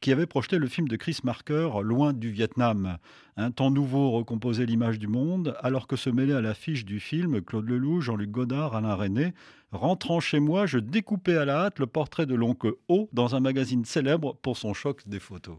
[0.01, 2.99] qui avait projeté le film de Chris Marker, Loin du Vietnam.
[3.37, 7.43] Un temps nouveau recomposait l'image du monde, alors que se mêlait à l'affiche du film
[7.43, 9.35] Claude Lelouch, Jean-Luc Godard, Alain René.
[9.71, 13.41] Rentrant chez moi, je découpais à la hâte le portrait de l'oncle O dans un
[13.41, 15.59] magazine célèbre pour son choc des photos.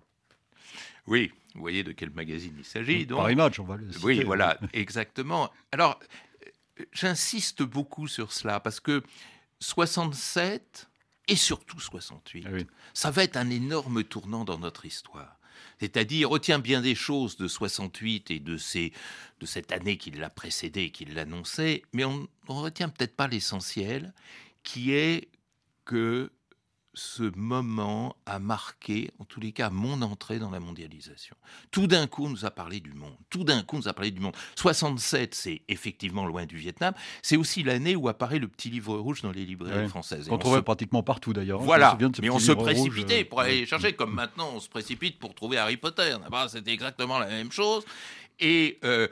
[1.06, 3.06] Oui, vous voyez de quel magazine il s'agit.
[3.06, 4.06] Paris Match, on va le citer.
[4.06, 5.50] Oui, voilà, exactement.
[5.72, 6.00] Alors,
[6.92, 9.04] j'insiste beaucoup sur cela parce que
[9.60, 10.90] 67
[11.28, 12.48] et surtout 68.
[12.48, 12.58] Ah
[12.94, 15.40] Ça va être un énorme tournant dans notre histoire.
[15.80, 18.94] C'est-à-dire, retient bien des choses de 68 et de, ces,
[19.40, 24.14] de cette année qui l'a précédé, qui l'annonçait, mais on ne retient peut-être pas l'essentiel,
[24.64, 25.30] qui est
[25.86, 26.32] que
[26.94, 31.36] ce moment a marqué, en tous les cas, mon entrée dans la mondialisation.
[31.72, 33.16] Tout d'un coup, on nous a parlé du monde.
[33.30, 34.36] Tout d'un coup, on nous a parlé du monde.
[34.56, 36.94] 67, c'est effectivement loin du Vietnam.
[37.22, 40.28] C'est aussi l'année où apparaît le petit livre rouge dans les librairies françaises.
[40.32, 41.62] On trouvait pratiquement partout d'ailleurs.
[41.62, 41.66] Hein.
[41.66, 45.58] Voilà, mais on se précipitait pour aller chercher, comme maintenant on se précipite pour trouver
[45.58, 46.16] Harry Potter.
[46.50, 47.86] C'était exactement la même chose.
[48.40, 49.08] Et euh,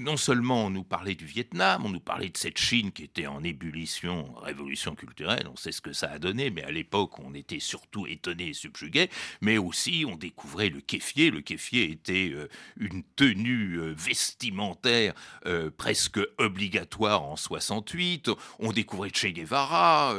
[0.00, 3.26] non seulement on nous parlait du Vietnam, on nous parlait de cette Chine qui était
[3.26, 7.34] en ébullition, révolution culturelle, on sait ce que ça a donné, mais à l'époque on
[7.34, 9.10] était surtout étonné et subjugué,
[9.40, 11.30] mais aussi on découvrait le kéfier.
[11.30, 15.14] Le kéfier était euh, une tenue euh, vestimentaire
[15.46, 18.30] euh, presque obligatoire en 68.
[18.58, 20.14] On découvrait Che Guevara,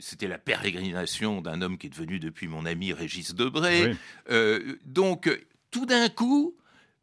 [0.00, 3.94] c'était la pérégrination d'un homme qui est devenu depuis mon ami Régis Debray.
[4.84, 5.28] donc
[5.70, 6.56] tout d'un coup,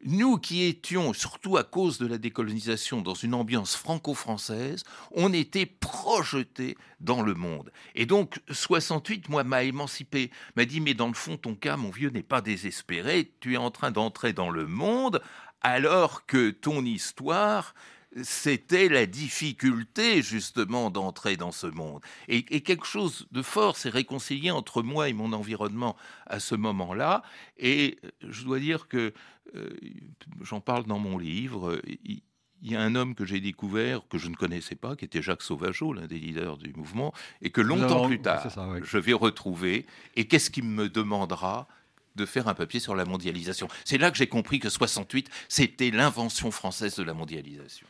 [0.06, 5.66] nous qui étions, surtout à cause de la décolonisation, dans une ambiance franco-française, on était
[5.66, 7.70] projetés dans le monde.
[7.94, 11.90] Et donc, 68, moi, m'a émancipé, m'a dit, mais dans le fond, ton cas, mon
[11.90, 15.20] vieux, n'est pas désespéré, tu es en train d'entrer dans le monde,
[15.60, 17.74] alors que ton histoire
[18.22, 22.00] c'était la difficulté justement d'entrer dans ce monde.
[22.28, 27.22] Et, quelque chose de fort s'est réconcilié entre moi et mon environnement à ce moment-là.
[27.58, 29.12] Et euh, je dois dire que
[29.54, 29.70] euh,
[30.42, 31.80] j'en parle dans mon livre.
[32.04, 32.22] Il,
[32.62, 35.42] y a un homme que j'ai découvert, que je ne connaissais pas, qui était Jacques
[35.42, 38.48] Sauvageau, l'un des leaders du mouvement, et que longtemps plus tard,
[38.82, 39.86] je vais retrouver.
[40.16, 41.68] Et qu'est-ce qu'il me demandera
[42.16, 43.68] de faire un papier sur la mondialisation?
[43.84, 47.86] C'est là que j'ai compris que 68, c'était l'invention française de la mondialisation.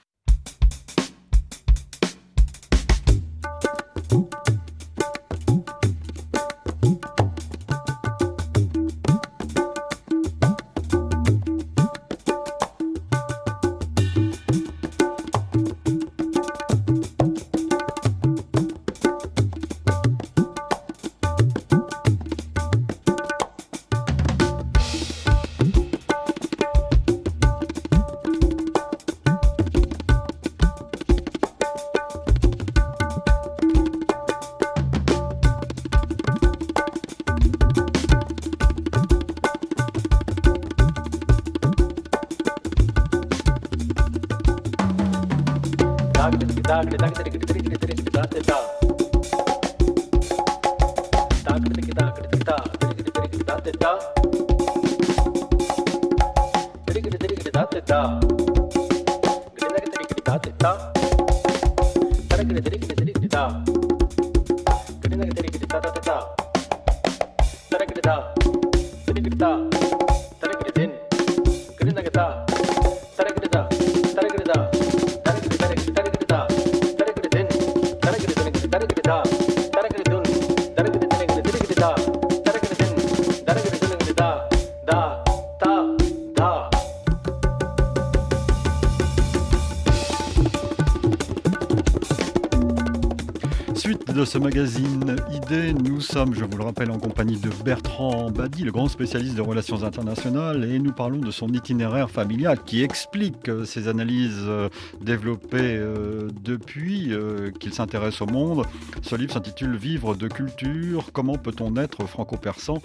[94.17, 95.75] De ce magazine Idée.
[95.75, 99.43] Nous sommes, je vous le rappelle, en compagnie de Bertrand Badi, le grand spécialiste des
[99.43, 104.71] relations internationales, et nous parlons de son itinéraire familial qui explique euh, ses analyses euh,
[105.03, 107.13] développées euh, depuis
[107.61, 108.65] qu'il s'intéresse au monde.
[109.03, 112.81] Ce livre s'intitule Vivre de culture, comment peut-on être franco-persan?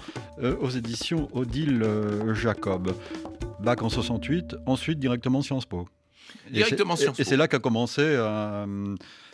[0.62, 1.86] aux éditions Odile
[2.34, 2.94] Jacob.
[3.62, 5.88] Bac en 68, ensuite directement Sciences Po.
[6.50, 7.22] Directement Sciences Po.
[7.22, 8.02] Et c'est là qu'a commencé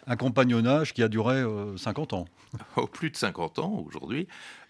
[0.08, 1.44] un compagnonnage qui a duré
[1.78, 2.26] 50 euh, ans.
[2.78, 4.28] Oh, plus de 50 ans aujourd'hui.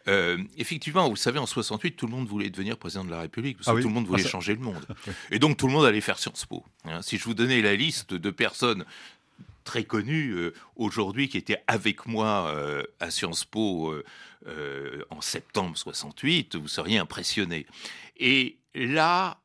[0.07, 3.57] Euh, effectivement, vous savez, en 68, tout le monde voulait devenir président de la République,
[3.57, 4.85] parce ah tout le monde voulait ah, changer le monde.
[5.31, 6.65] Et donc, tout le monde allait faire Sciences Po.
[6.85, 7.01] Hein.
[7.01, 8.83] si je vous donnais la liste de personnes
[9.63, 12.51] très connues euh, aujourd'hui qui étaient avec moi
[12.99, 13.93] à Sciences Po
[15.09, 17.67] en septembre 68, vous seriez impressionné.
[18.17, 19.39] Et là,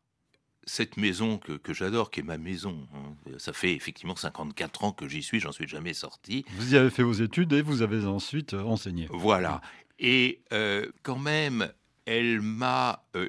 [0.64, 5.08] cette maison que, j'adore, qui est ma maison, hein, ça fait effectivement 54 ans que
[5.08, 6.44] j'y suis, j'en suis jamais sorti.
[6.56, 9.08] Vous y avez fait vos études et vous avez ensuite euh, enseigné.
[9.10, 9.60] Voilà.
[9.98, 11.72] Et euh, quand même,
[12.06, 13.28] elle m'a euh,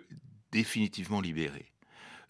[0.52, 1.72] définitivement libéré.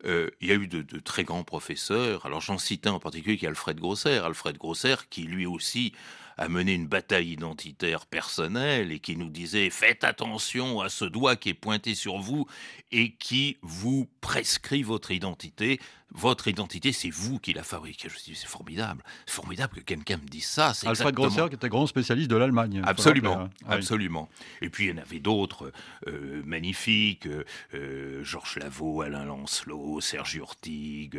[0.06, 2.26] il y a eu de, de très grands professeurs.
[2.26, 4.18] Alors j'en cite un en particulier qui est Alfred Grosser.
[4.18, 5.94] Alfred Grosser qui lui aussi
[6.38, 11.36] a mené une bataille identitaire personnelle et qui nous disait faites attention à ce doigt
[11.36, 12.48] qui est pointé sur vous
[12.92, 15.80] et qui vous prescrit votre identité.
[16.16, 18.08] Votre identité, c'est vous qui la fabriquez.
[18.08, 19.04] Je me suis c'est formidable.
[19.26, 20.72] C'est formidable que quelqu'un me dise ça.
[20.86, 22.84] Alfred Grosser, qui était grand spécialiste de l'Allemagne.
[22.86, 23.50] Absolument, hein.
[23.68, 24.30] absolument.
[24.62, 25.72] Et puis, il y en avait d'autres
[26.08, 27.28] euh, magnifiques.
[27.74, 31.18] Euh, Georges Lavaux, Alain Lancelot, Serge Urtig,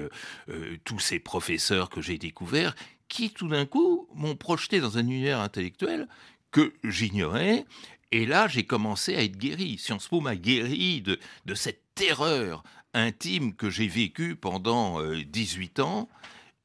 [0.48, 2.76] euh, tous ces professeurs que j'ai découverts
[3.14, 6.08] qui tout d'un coup m'ont projeté dans un univers intellectuel
[6.50, 7.64] que j'ignorais.
[8.10, 9.78] Et là, j'ai commencé à être guéri.
[9.78, 16.08] Sciences Po m'a guéri de, cette terreur intime que j'ai vécue pendant 18 euh, ans.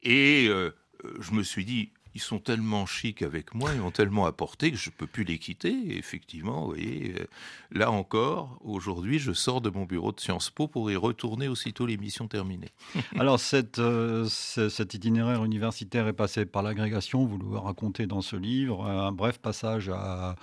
[0.02, 0.74] Et euh,
[1.20, 4.76] je me suis dit, ils sont tellement chics avec moi, ils ont tellement apporté que
[4.76, 5.96] je ne peux plus les quitter.
[5.96, 7.24] effectivement, vous voyez, euh,
[7.70, 11.86] là encore, aujourd'hui, je sors de mon bureau de Sciences Po pour y retourner aussitôt
[11.86, 12.70] l'émission terminée.
[13.18, 13.38] Alors,
[13.78, 19.12] euh, cet itinéraire universitaire est passé par l'agrégation, vous le racontez dans ce livre, un
[19.12, 20.36] bref passage à,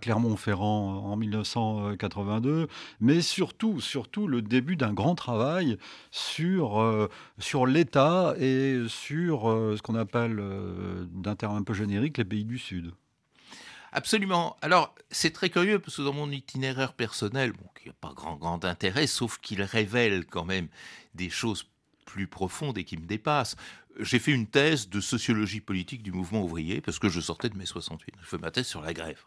[0.00, 2.66] Clermont-Ferrand en 1982,
[3.00, 5.76] mais surtout, surtout le début d'un grand travail
[6.10, 7.08] sur, euh,
[7.38, 10.42] sur l'État et sur ce qu'on appelle
[11.12, 12.92] d'un terme un peu générique, les pays du Sud.
[13.92, 14.56] Absolument.
[14.62, 18.36] Alors, c'est très curieux parce que dans mon itinéraire personnel, bon, qui n'a pas grand,
[18.36, 20.68] grand intérêt, sauf qu'il révèle quand même
[21.14, 21.66] des choses
[22.06, 23.56] plus profondes et qui me dépassent.
[24.00, 27.56] J'ai fait une thèse de sociologie politique du mouvement ouvrier parce que je sortais de
[27.56, 28.14] mai 68.
[28.22, 29.22] Je fais ma thèse sur la grève.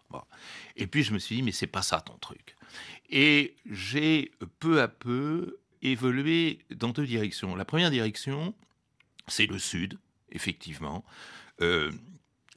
[0.75, 2.55] Et puis je me suis dit, mais c'est pas ça ton truc.
[3.11, 7.55] Et j'ai peu à peu évolué dans deux directions.
[7.55, 8.55] La première direction,
[9.27, 9.99] c'est le Sud,
[10.31, 11.05] effectivement.
[11.61, 11.91] Euh,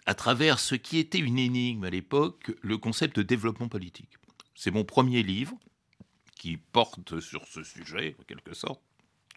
[0.07, 4.17] à travers ce qui était une énigme à l'époque, le concept de développement politique.
[4.55, 5.55] C'est mon premier livre
[6.39, 8.81] qui porte sur ce sujet, en quelque sorte,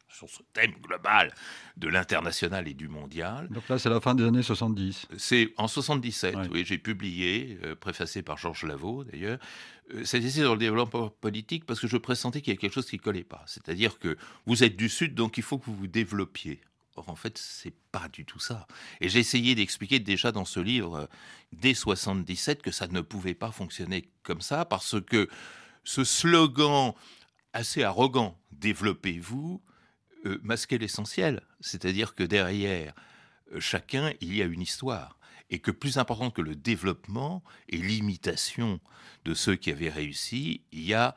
[0.07, 1.33] sur ce thème global
[1.77, 3.47] de l'international et du mondial.
[3.49, 5.07] Donc là, c'est la fin des années 70.
[5.17, 9.39] C'est en 77, oui, j'ai publié, euh, préfacé par Georges Lavaux d'ailleurs,
[9.93, 12.73] euh, cette essai sur le développement politique parce que je pressentais qu'il y avait quelque
[12.73, 13.43] chose qui ne collait pas.
[13.47, 16.61] C'est-à-dire que vous êtes du Sud, donc il faut que vous vous développiez.
[16.95, 18.67] Or, en fait, c'est pas du tout ça.
[18.99, 21.05] Et j'ai essayé d'expliquer déjà dans ce livre, euh,
[21.53, 25.29] dès 77, que ça ne pouvait pas fonctionner comme ça, parce que
[25.83, 26.93] ce slogan
[27.53, 29.61] assez arrogant, développez-vous,
[30.25, 31.41] euh, masquait l'essentiel.
[31.61, 32.93] C'est-à-dire que derrière
[33.53, 35.17] euh, chacun, il y a une histoire.
[35.49, 38.79] Et que plus important que le développement et l'imitation
[39.25, 41.15] de ceux qui avaient réussi, il y a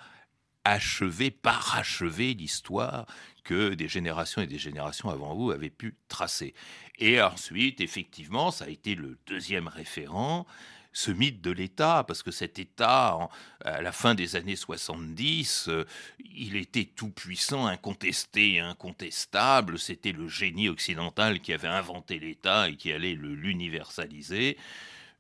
[0.65, 3.07] achever, parachever l'histoire
[3.45, 6.55] que des générations et des générations avant vous avaient pu tracer.
[6.99, 10.47] Et ensuite, effectivement, ça a été le deuxième référent,
[10.95, 13.29] ce mythe de l'État, parce que cet État,
[13.65, 15.85] à la fin des années 70, euh,
[16.37, 22.77] il était tout puissant, incontesté, incontestable, c'était le génie occidental qui avait inventé l'État et
[22.77, 24.57] qui allait l'universaliser.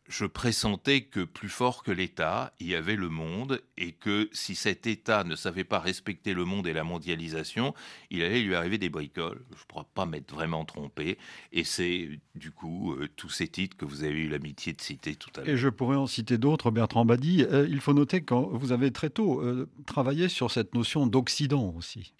[0.08, 4.54] Je pressentais que plus fort que l'État, il y avait le monde, et que si
[4.54, 7.74] cet État ne savait pas respecter le monde et la mondialisation,
[8.10, 9.44] il allait lui arriver des bricoles.
[9.50, 11.18] Je ne pourrais pas m'être vraiment trompé.
[11.52, 15.14] Et c'est du coup euh, tous ces titres que vous avez eu l'amitié de citer
[15.14, 15.48] tout à l'heure.
[15.48, 17.44] Et je pourrais en citer d'autres, Bertrand Badi.
[17.44, 21.74] Euh, il faut noter que vous avez très tôt euh, travaillé sur cette notion d'Occident
[21.76, 22.12] aussi.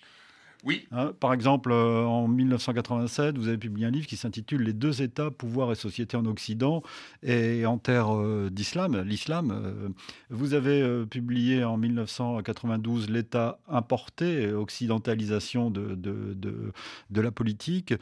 [0.65, 0.87] Oui.
[0.93, 5.03] Hein, par exemple, euh, en 1987, vous avez publié un livre qui s'intitule Les deux
[5.03, 6.83] États, pouvoir et société en Occident
[7.23, 9.51] et en terre euh, d'islam, l'islam.
[9.51, 9.89] Euh,
[10.31, 16.35] vous avez publié en 1992 L'État importé, occidentalisation de, de,
[17.11, 17.95] de, la politique.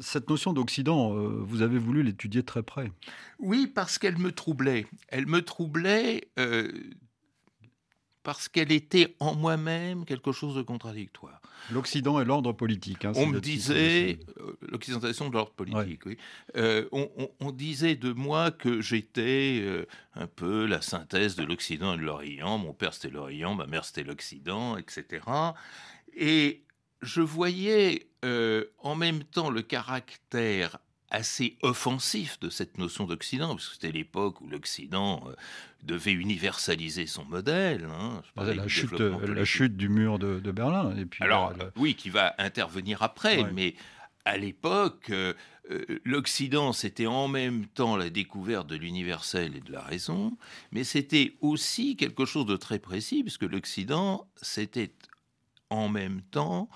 [0.00, 2.90] cette notion d'Occident, vous avez voulu l'étudier très près.
[3.38, 4.86] Oui, parce qu'elle me troublait.
[5.08, 6.28] Elle me troublait
[8.22, 11.40] parce qu'elle était en moi-même quelque chose de contradictoire.
[11.70, 13.04] L'Occident et l'ordre politique.
[13.04, 16.16] Hein, on me disait, euh, l'occidentalisation de l'ordre politique, oui.
[16.56, 21.98] Euh, on, disait de moi que j'étais euh, un peu la synthèse de l'Occident et
[21.98, 22.58] de l'Orient.
[22.58, 25.24] Mon père c'était l'Orient, ma mère c'était l'Occident, etc.
[26.14, 26.64] Et
[27.02, 28.08] je voyais
[28.78, 30.78] en même temps le caractère
[31.12, 35.34] assez offensif de cette notion d'Occident, parce que c'était l'époque où l'Occident euh,
[35.82, 37.84] devait universaliser son modèle.
[37.84, 38.22] Hein.
[38.36, 40.96] la, chute, la chute du mur de, Berlin.
[40.96, 43.74] Et puis Alors, oui, qui va intervenir après, mais
[44.24, 45.34] à l'époque, euh,
[45.70, 50.36] euh, l'Occident, c'était en même temps la découverte de l'universel et de la raison,
[50.70, 54.92] mais c'était aussi quelque chose de très précis, puisque l'Occident, c'était
[55.68, 56.70] en même temps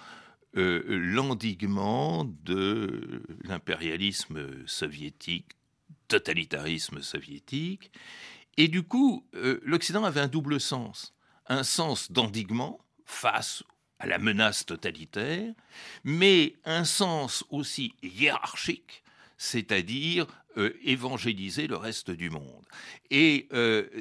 [0.57, 5.51] euh, l'endiguement de l'impérialisme soviétique,
[6.09, 7.91] totalitarisme soviétique.
[8.57, 11.15] Et du coup, euh, l'Occident avait un double sens.
[11.47, 13.65] Un sens d'endiguement face
[13.99, 15.53] à la menace totalitaire,
[16.05, 19.03] mais un sens aussi hiérarchique,
[19.37, 20.27] c'est-à-dire
[20.57, 22.65] euh, évangéliser le reste du monde.
[23.11, 23.47] Et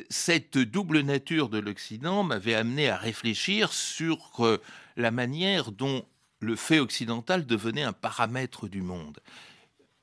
[0.10, 4.60] cette double nature de l'Occident m'avait amené à réfléchir sur
[4.96, 6.06] la manière dont
[6.46, 9.20] le fait occidental devenait un paramètre du monde.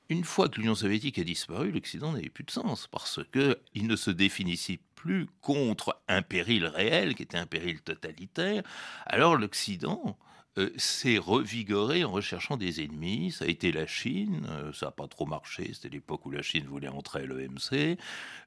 [0.09, 3.95] Une fois que l'Union soviétique a disparu, l'Occident n'avait plus de sens parce qu'il ne
[3.95, 8.63] se définissait plus contre un péril réel qui était un péril totalitaire.
[9.05, 10.17] Alors l'Occident
[10.59, 13.31] euh, s'est revigoré en recherchant des ennemis.
[13.31, 16.43] Ça a été la Chine, euh, ça n'a pas trop marché, c'était l'époque où la
[16.43, 17.97] Chine voulait entrer à l'OMC.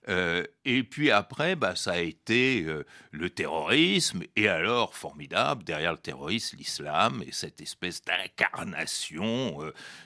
[0.09, 2.65] Euh, et puis après, bah, ça a été
[3.11, 9.59] le terrorisme, et alors, formidable, derrière le terrorisme, l'islam, et cette espèce d'incarnation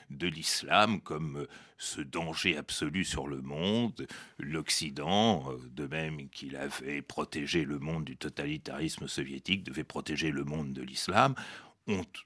[0.09, 1.47] de l'islam comme
[1.77, 4.07] ce danger absolu sur le monde.
[4.39, 10.73] L'Occident, de même qu'il avait protégé le monde du totalitarisme soviétique, devait protéger le monde
[10.73, 11.35] de l'islam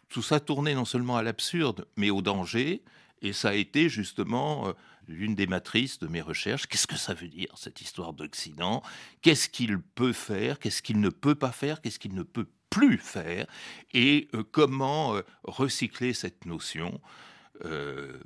[0.09, 2.83] tout ça tournait non seulement à l'absurde, mais au danger.
[3.23, 4.73] Et ça a été justement euh,
[5.09, 6.67] l'une des matrices de mes recherches.
[6.67, 8.83] Qu'est-ce que ça veut dire, cette histoire d'Occident?
[9.23, 10.59] Qu'est-ce qu'il peut faire?
[10.59, 11.81] Qu'est-ce qu'il ne peut pas faire?
[11.81, 13.47] Qu'est-ce qu'il ne peut plus faire?
[13.93, 17.01] Et euh, comment euh, recycler cette notion?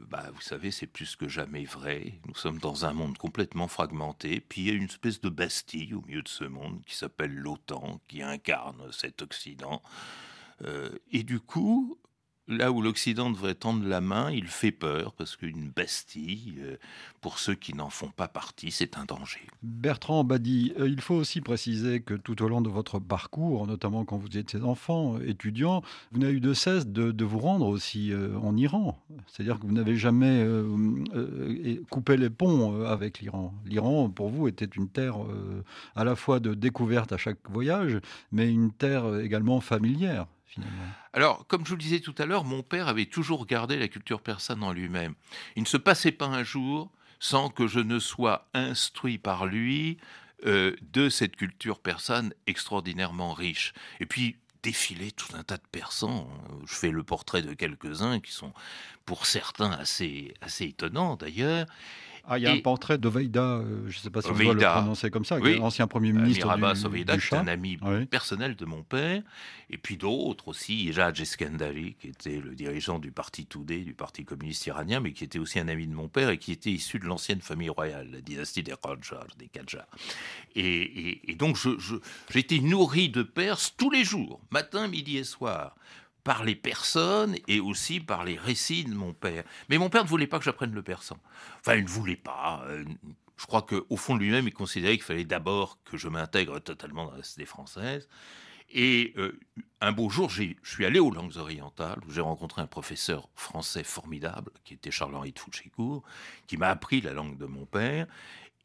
[0.09, 2.14] Bah, vous savez, c'est plus que jamais vrai.
[2.26, 4.41] Nous sommes dans un monde complètement fragmenté.
[4.41, 7.34] Puis il y a une espèce de Bastille au milieu de ce monde qui s'appelle
[7.34, 9.82] l'OTAN, qui incarne cet Occident.
[10.65, 11.99] Euh, et du coup,
[12.49, 16.77] là où l'Occident devrait tendre la main, il fait peur parce qu'une Bastille, euh,
[17.21, 19.47] pour ceux qui n'en font pas partie, c'est un danger.
[19.63, 24.05] Bertrand Badi, euh, il faut aussi préciser que tout au long de votre parcours, notamment
[24.05, 28.57] quand vous étiez enfant, étudiant, vous n'avez eu de cesse de, vous rendre aussi en
[28.57, 28.99] Iran.
[29.27, 30.47] C'est-à-dire que vous n'avez jamais
[31.91, 33.53] coupé les ponts avec l'Iran.
[33.67, 35.19] L'Iran, pour vous, était une terre
[35.95, 37.99] à la fois de découverte à chaque voyage,
[38.33, 40.27] mais une terre également familière.
[41.13, 43.89] Alors, comme je vous le disais tout à l'heure, mon père avait toujours gardé la
[43.89, 45.15] culture persane en lui-même.
[45.57, 46.91] Il ne se passait pas un jour
[47.21, 49.99] sans que je ne sois instruit par lui
[50.47, 53.73] euh, de cette culture persane extraordinairement riche.
[54.01, 56.29] Et puis, défiler tout un tas de persans.
[56.67, 58.53] Je fais le portrait de quelques-uns qui sont,
[59.05, 61.67] pour certains, assez, assez étonnants d'ailleurs.
[62.31, 64.35] Ah, il y a un portrait de Veida, euh, je ne sais pas si on
[64.35, 67.79] doit le prononcer comme ça, l'ancien Premier ministre Mirabas du, Oveida, qui un ami
[68.11, 69.22] personnel de mon père,
[69.70, 74.26] et puis d'autres aussi, Jadj Eskandari, qui était le dirigeant du parti Toudé, du parti
[74.26, 76.99] communiste iranien, mais qui était aussi un ami de mon père et qui était issu
[76.99, 79.51] de l'ancienne famille royale, la dynastie des Qajar, des.
[80.55, 81.57] Et, et, donc,
[82.31, 85.74] j'étais nourri de Perse tous les jours, matin, midi et soir
[86.29, 89.45] par les personnes et aussi par les récits de mon père.
[89.70, 91.16] Mais mon père ne voulait pas que j'apprenne le persan.
[91.61, 92.62] Enfin, il ne voulait pas.
[92.66, 92.85] Euh,
[93.39, 97.07] je crois qu'au fond de lui-même, il considérait qu'il fallait d'abord que je m'intègre totalement
[97.07, 98.11] dans la société française.
[98.68, 99.41] Et euh,
[99.81, 103.83] un beau jour, je suis allé aux langues orientales, où j'ai rencontré un professeur français
[103.83, 106.03] formidable, qui était Charles-Henri de Fouchécourt,
[106.47, 108.07] qui m'a appris la langue de mon père.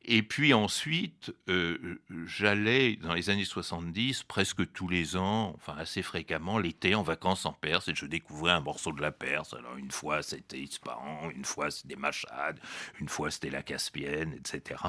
[0.06, 6.01] Et puis ensuite, euh, j'allais dans les années 70, presque tous les ans, enfin assez
[6.01, 9.54] fréquemment, l'été en vacances en Perse, et je découvrais un morceau de la Perse.
[9.54, 12.60] Alors une fois c'était Ispahan, une fois c'était Machad,
[12.99, 14.82] une fois c'était la Caspienne, etc.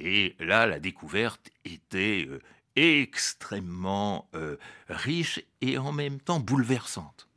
[0.00, 2.40] Et là, la découverte était euh,
[2.74, 4.56] extrêmement euh,
[4.88, 7.28] riche et en même temps bouleversante.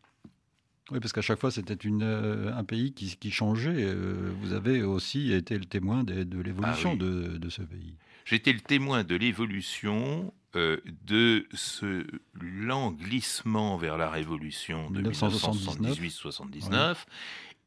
[0.91, 3.93] Oui, parce qu'à chaque fois, c'était euh, un pays qui, changeait.
[4.41, 7.95] vous avez aussi été le témoin de, l'évolution ah de, ce pays.
[8.25, 12.05] J'étais le témoin de l'évolution de ce
[12.39, 16.95] lent glissement vers la révolution de 1978-79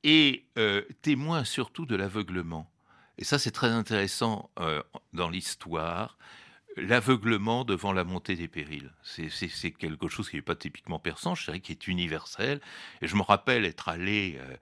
[0.04, 0.44] et
[1.02, 2.70] témoin surtout de l'aveuglement.
[3.18, 6.16] Et ça, c'est très intéressant euh, dans l'histoire.
[6.76, 8.92] L'aveuglement devant la montée des périls.
[9.02, 12.60] C'est quelque chose qui n'est pas typiquement persan, je dirais, qui est universel.
[13.02, 14.56] Et je me rappelle être allé euh,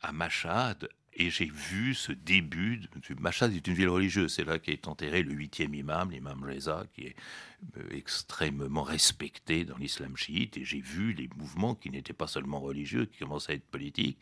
[0.00, 2.78] à Machad et j'ai vu ce début.
[2.78, 2.88] De,
[3.20, 4.32] Machad est une ville religieuse.
[4.32, 7.16] C'est là qu'est enterré le huitième imam, l'imam Reza, qui est
[7.76, 10.56] euh, extrêmement respecté dans l'islam chiite.
[10.56, 14.18] Et j'ai vu les mouvements qui n'étaient pas seulement religieux, qui commençaient à être politiques.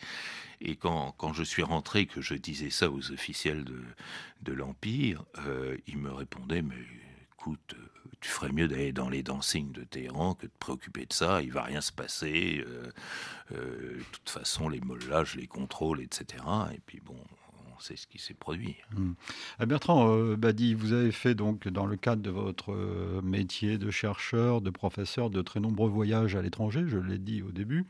[0.60, 3.80] Et quand, quand je suis rentré, que je disais ça aux officiels de,
[4.42, 6.74] de l'Empire, euh, ils me répondaient Mais
[7.40, 7.74] écoute,
[8.20, 11.40] tu ferais mieux d'aller dans les dancing de Téhéran que de te préoccuper de ça,
[11.40, 12.62] il va rien se passer.
[12.66, 12.90] Euh,
[13.52, 16.44] euh, de toute façon, les mollahs, je les contrôle, etc.
[16.74, 17.16] Et puis bon,
[17.80, 18.76] c'est ce qui s'est produit.
[18.96, 19.12] Hmm.
[19.60, 23.78] Euh, Bertrand euh, Badi, vous avez fait donc dans le cadre de votre euh, métier
[23.78, 27.86] de chercheur, de professeur, de très nombreux voyages à l'étranger, je l'ai dit au début,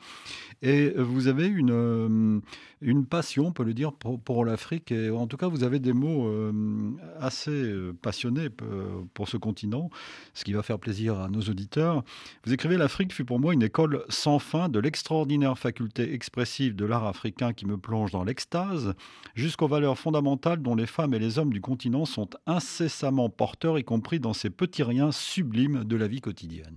[0.62, 2.42] et vous avez une,
[2.80, 6.30] une passion, on peut le dire, pour, l'Afrique, en tout cas vous avez des mots
[7.18, 8.48] assez passionnés
[9.14, 9.90] pour ce continent,
[10.34, 12.04] ce qui va faire plaisir à nos auditeurs.
[12.44, 16.84] Vous écrivez L'Afrique fut pour moi une école sans fin de l'extraordinaire faculté expressive de
[16.84, 18.94] l'art africain qui me plonge dans l'extase,
[19.34, 23.84] jusqu'au valeurs fondamentales dont les femmes et les hommes du continent sont incessamment porteurs, y
[23.84, 26.76] compris dans ces petits riens sublimes de la vie quotidienne.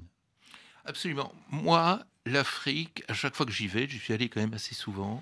[0.85, 1.33] Absolument.
[1.49, 5.21] Moi, l'Afrique, à chaque fois que j'y vais, je suis allé quand même assez souvent,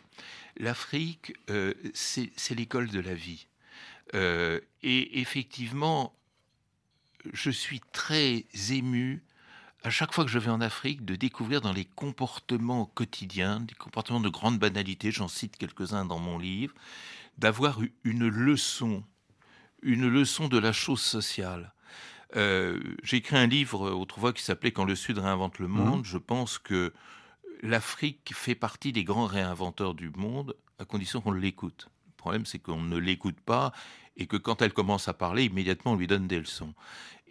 [0.57, 3.47] l'Afrique, euh, c'est l'école de la vie.
[4.13, 6.13] Euh, et effectivement,
[7.33, 9.23] je suis très ému
[9.83, 13.73] à chaque fois que je vais en Afrique de découvrir dans les comportements quotidiens, des
[13.73, 16.75] comportements de grande banalité, j'en cite quelques-uns dans mon livre,
[17.41, 19.03] d'avoir une leçon,
[19.81, 21.73] une leçon de la chose sociale.
[22.35, 26.01] Euh, j'ai écrit un livre autrefois qui s'appelait Quand le Sud réinvente le monde.
[26.01, 26.05] Mmh.
[26.05, 26.93] Je pense que
[27.63, 31.89] l'Afrique fait partie des grands réinventeurs du monde à condition qu'on l'écoute.
[32.09, 33.73] Le problème, c'est qu'on ne l'écoute pas
[34.21, 36.75] et que quand elle commence à parler, immédiatement, on lui donne des leçons.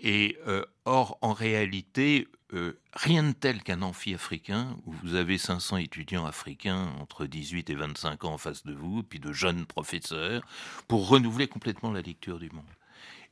[0.02, 5.38] Et euh, or, en réalité, euh, rien de tel qu'un amphi africain où vous avez
[5.38, 9.66] 500 étudiants africains entre 18 et 25 ans en face de vous, puis de jeunes
[9.66, 10.42] professeurs,
[10.88, 12.64] pour renouveler complètement la lecture du monde.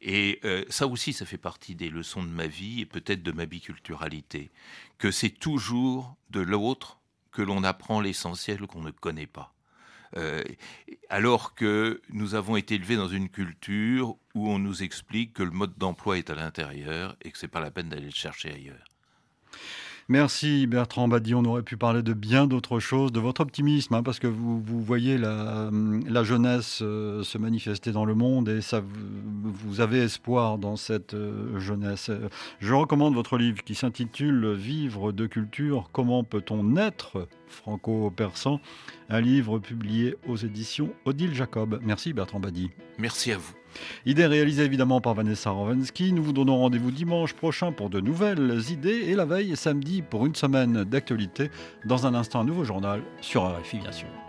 [0.00, 3.32] Et euh, ça aussi, ça fait partie des leçons de ma vie et peut-être de
[3.32, 4.52] ma biculturalité,
[4.98, 7.00] que c'est toujours de l'autre
[7.32, 9.52] que l'on apprend l'essentiel qu'on ne connaît pas.
[10.16, 10.42] Euh,
[11.08, 15.50] alors que nous avons été élevés dans une culture où on nous explique que le
[15.50, 18.84] mode d'emploi est à l'intérieur et que c'est pas la peine d'aller le chercher ailleurs.
[20.10, 21.34] Merci Bertrand Badi.
[21.34, 24.62] On aurait pu parler de bien d'autres choses, de votre optimisme, hein, parce que vous,
[24.80, 25.70] voyez la,
[26.08, 31.12] la jeunesse euh, se manifester dans le monde et ça, vous avez espoir dans cette
[31.12, 32.10] euh, jeunesse.
[32.58, 38.60] Je recommande votre livre qui s'intitule Vivre de culture, comment peut-on naître franco-persan,
[39.10, 41.80] un livre publié aux éditions Odile Jacob.
[41.82, 42.70] Merci Bertrand Badi.
[42.98, 43.57] Merci à vous.
[44.06, 46.12] Idée réalisée évidemment par Vanessa Rovensky.
[46.12, 50.26] Nous vous donnons rendez-vous dimanche prochain pour de nouvelles idées et la veille samedi pour
[50.26, 51.50] une semaine d'actualité.
[51.84, 54.27] Dans un instant, un nouveau journal sur RFI bien sûr.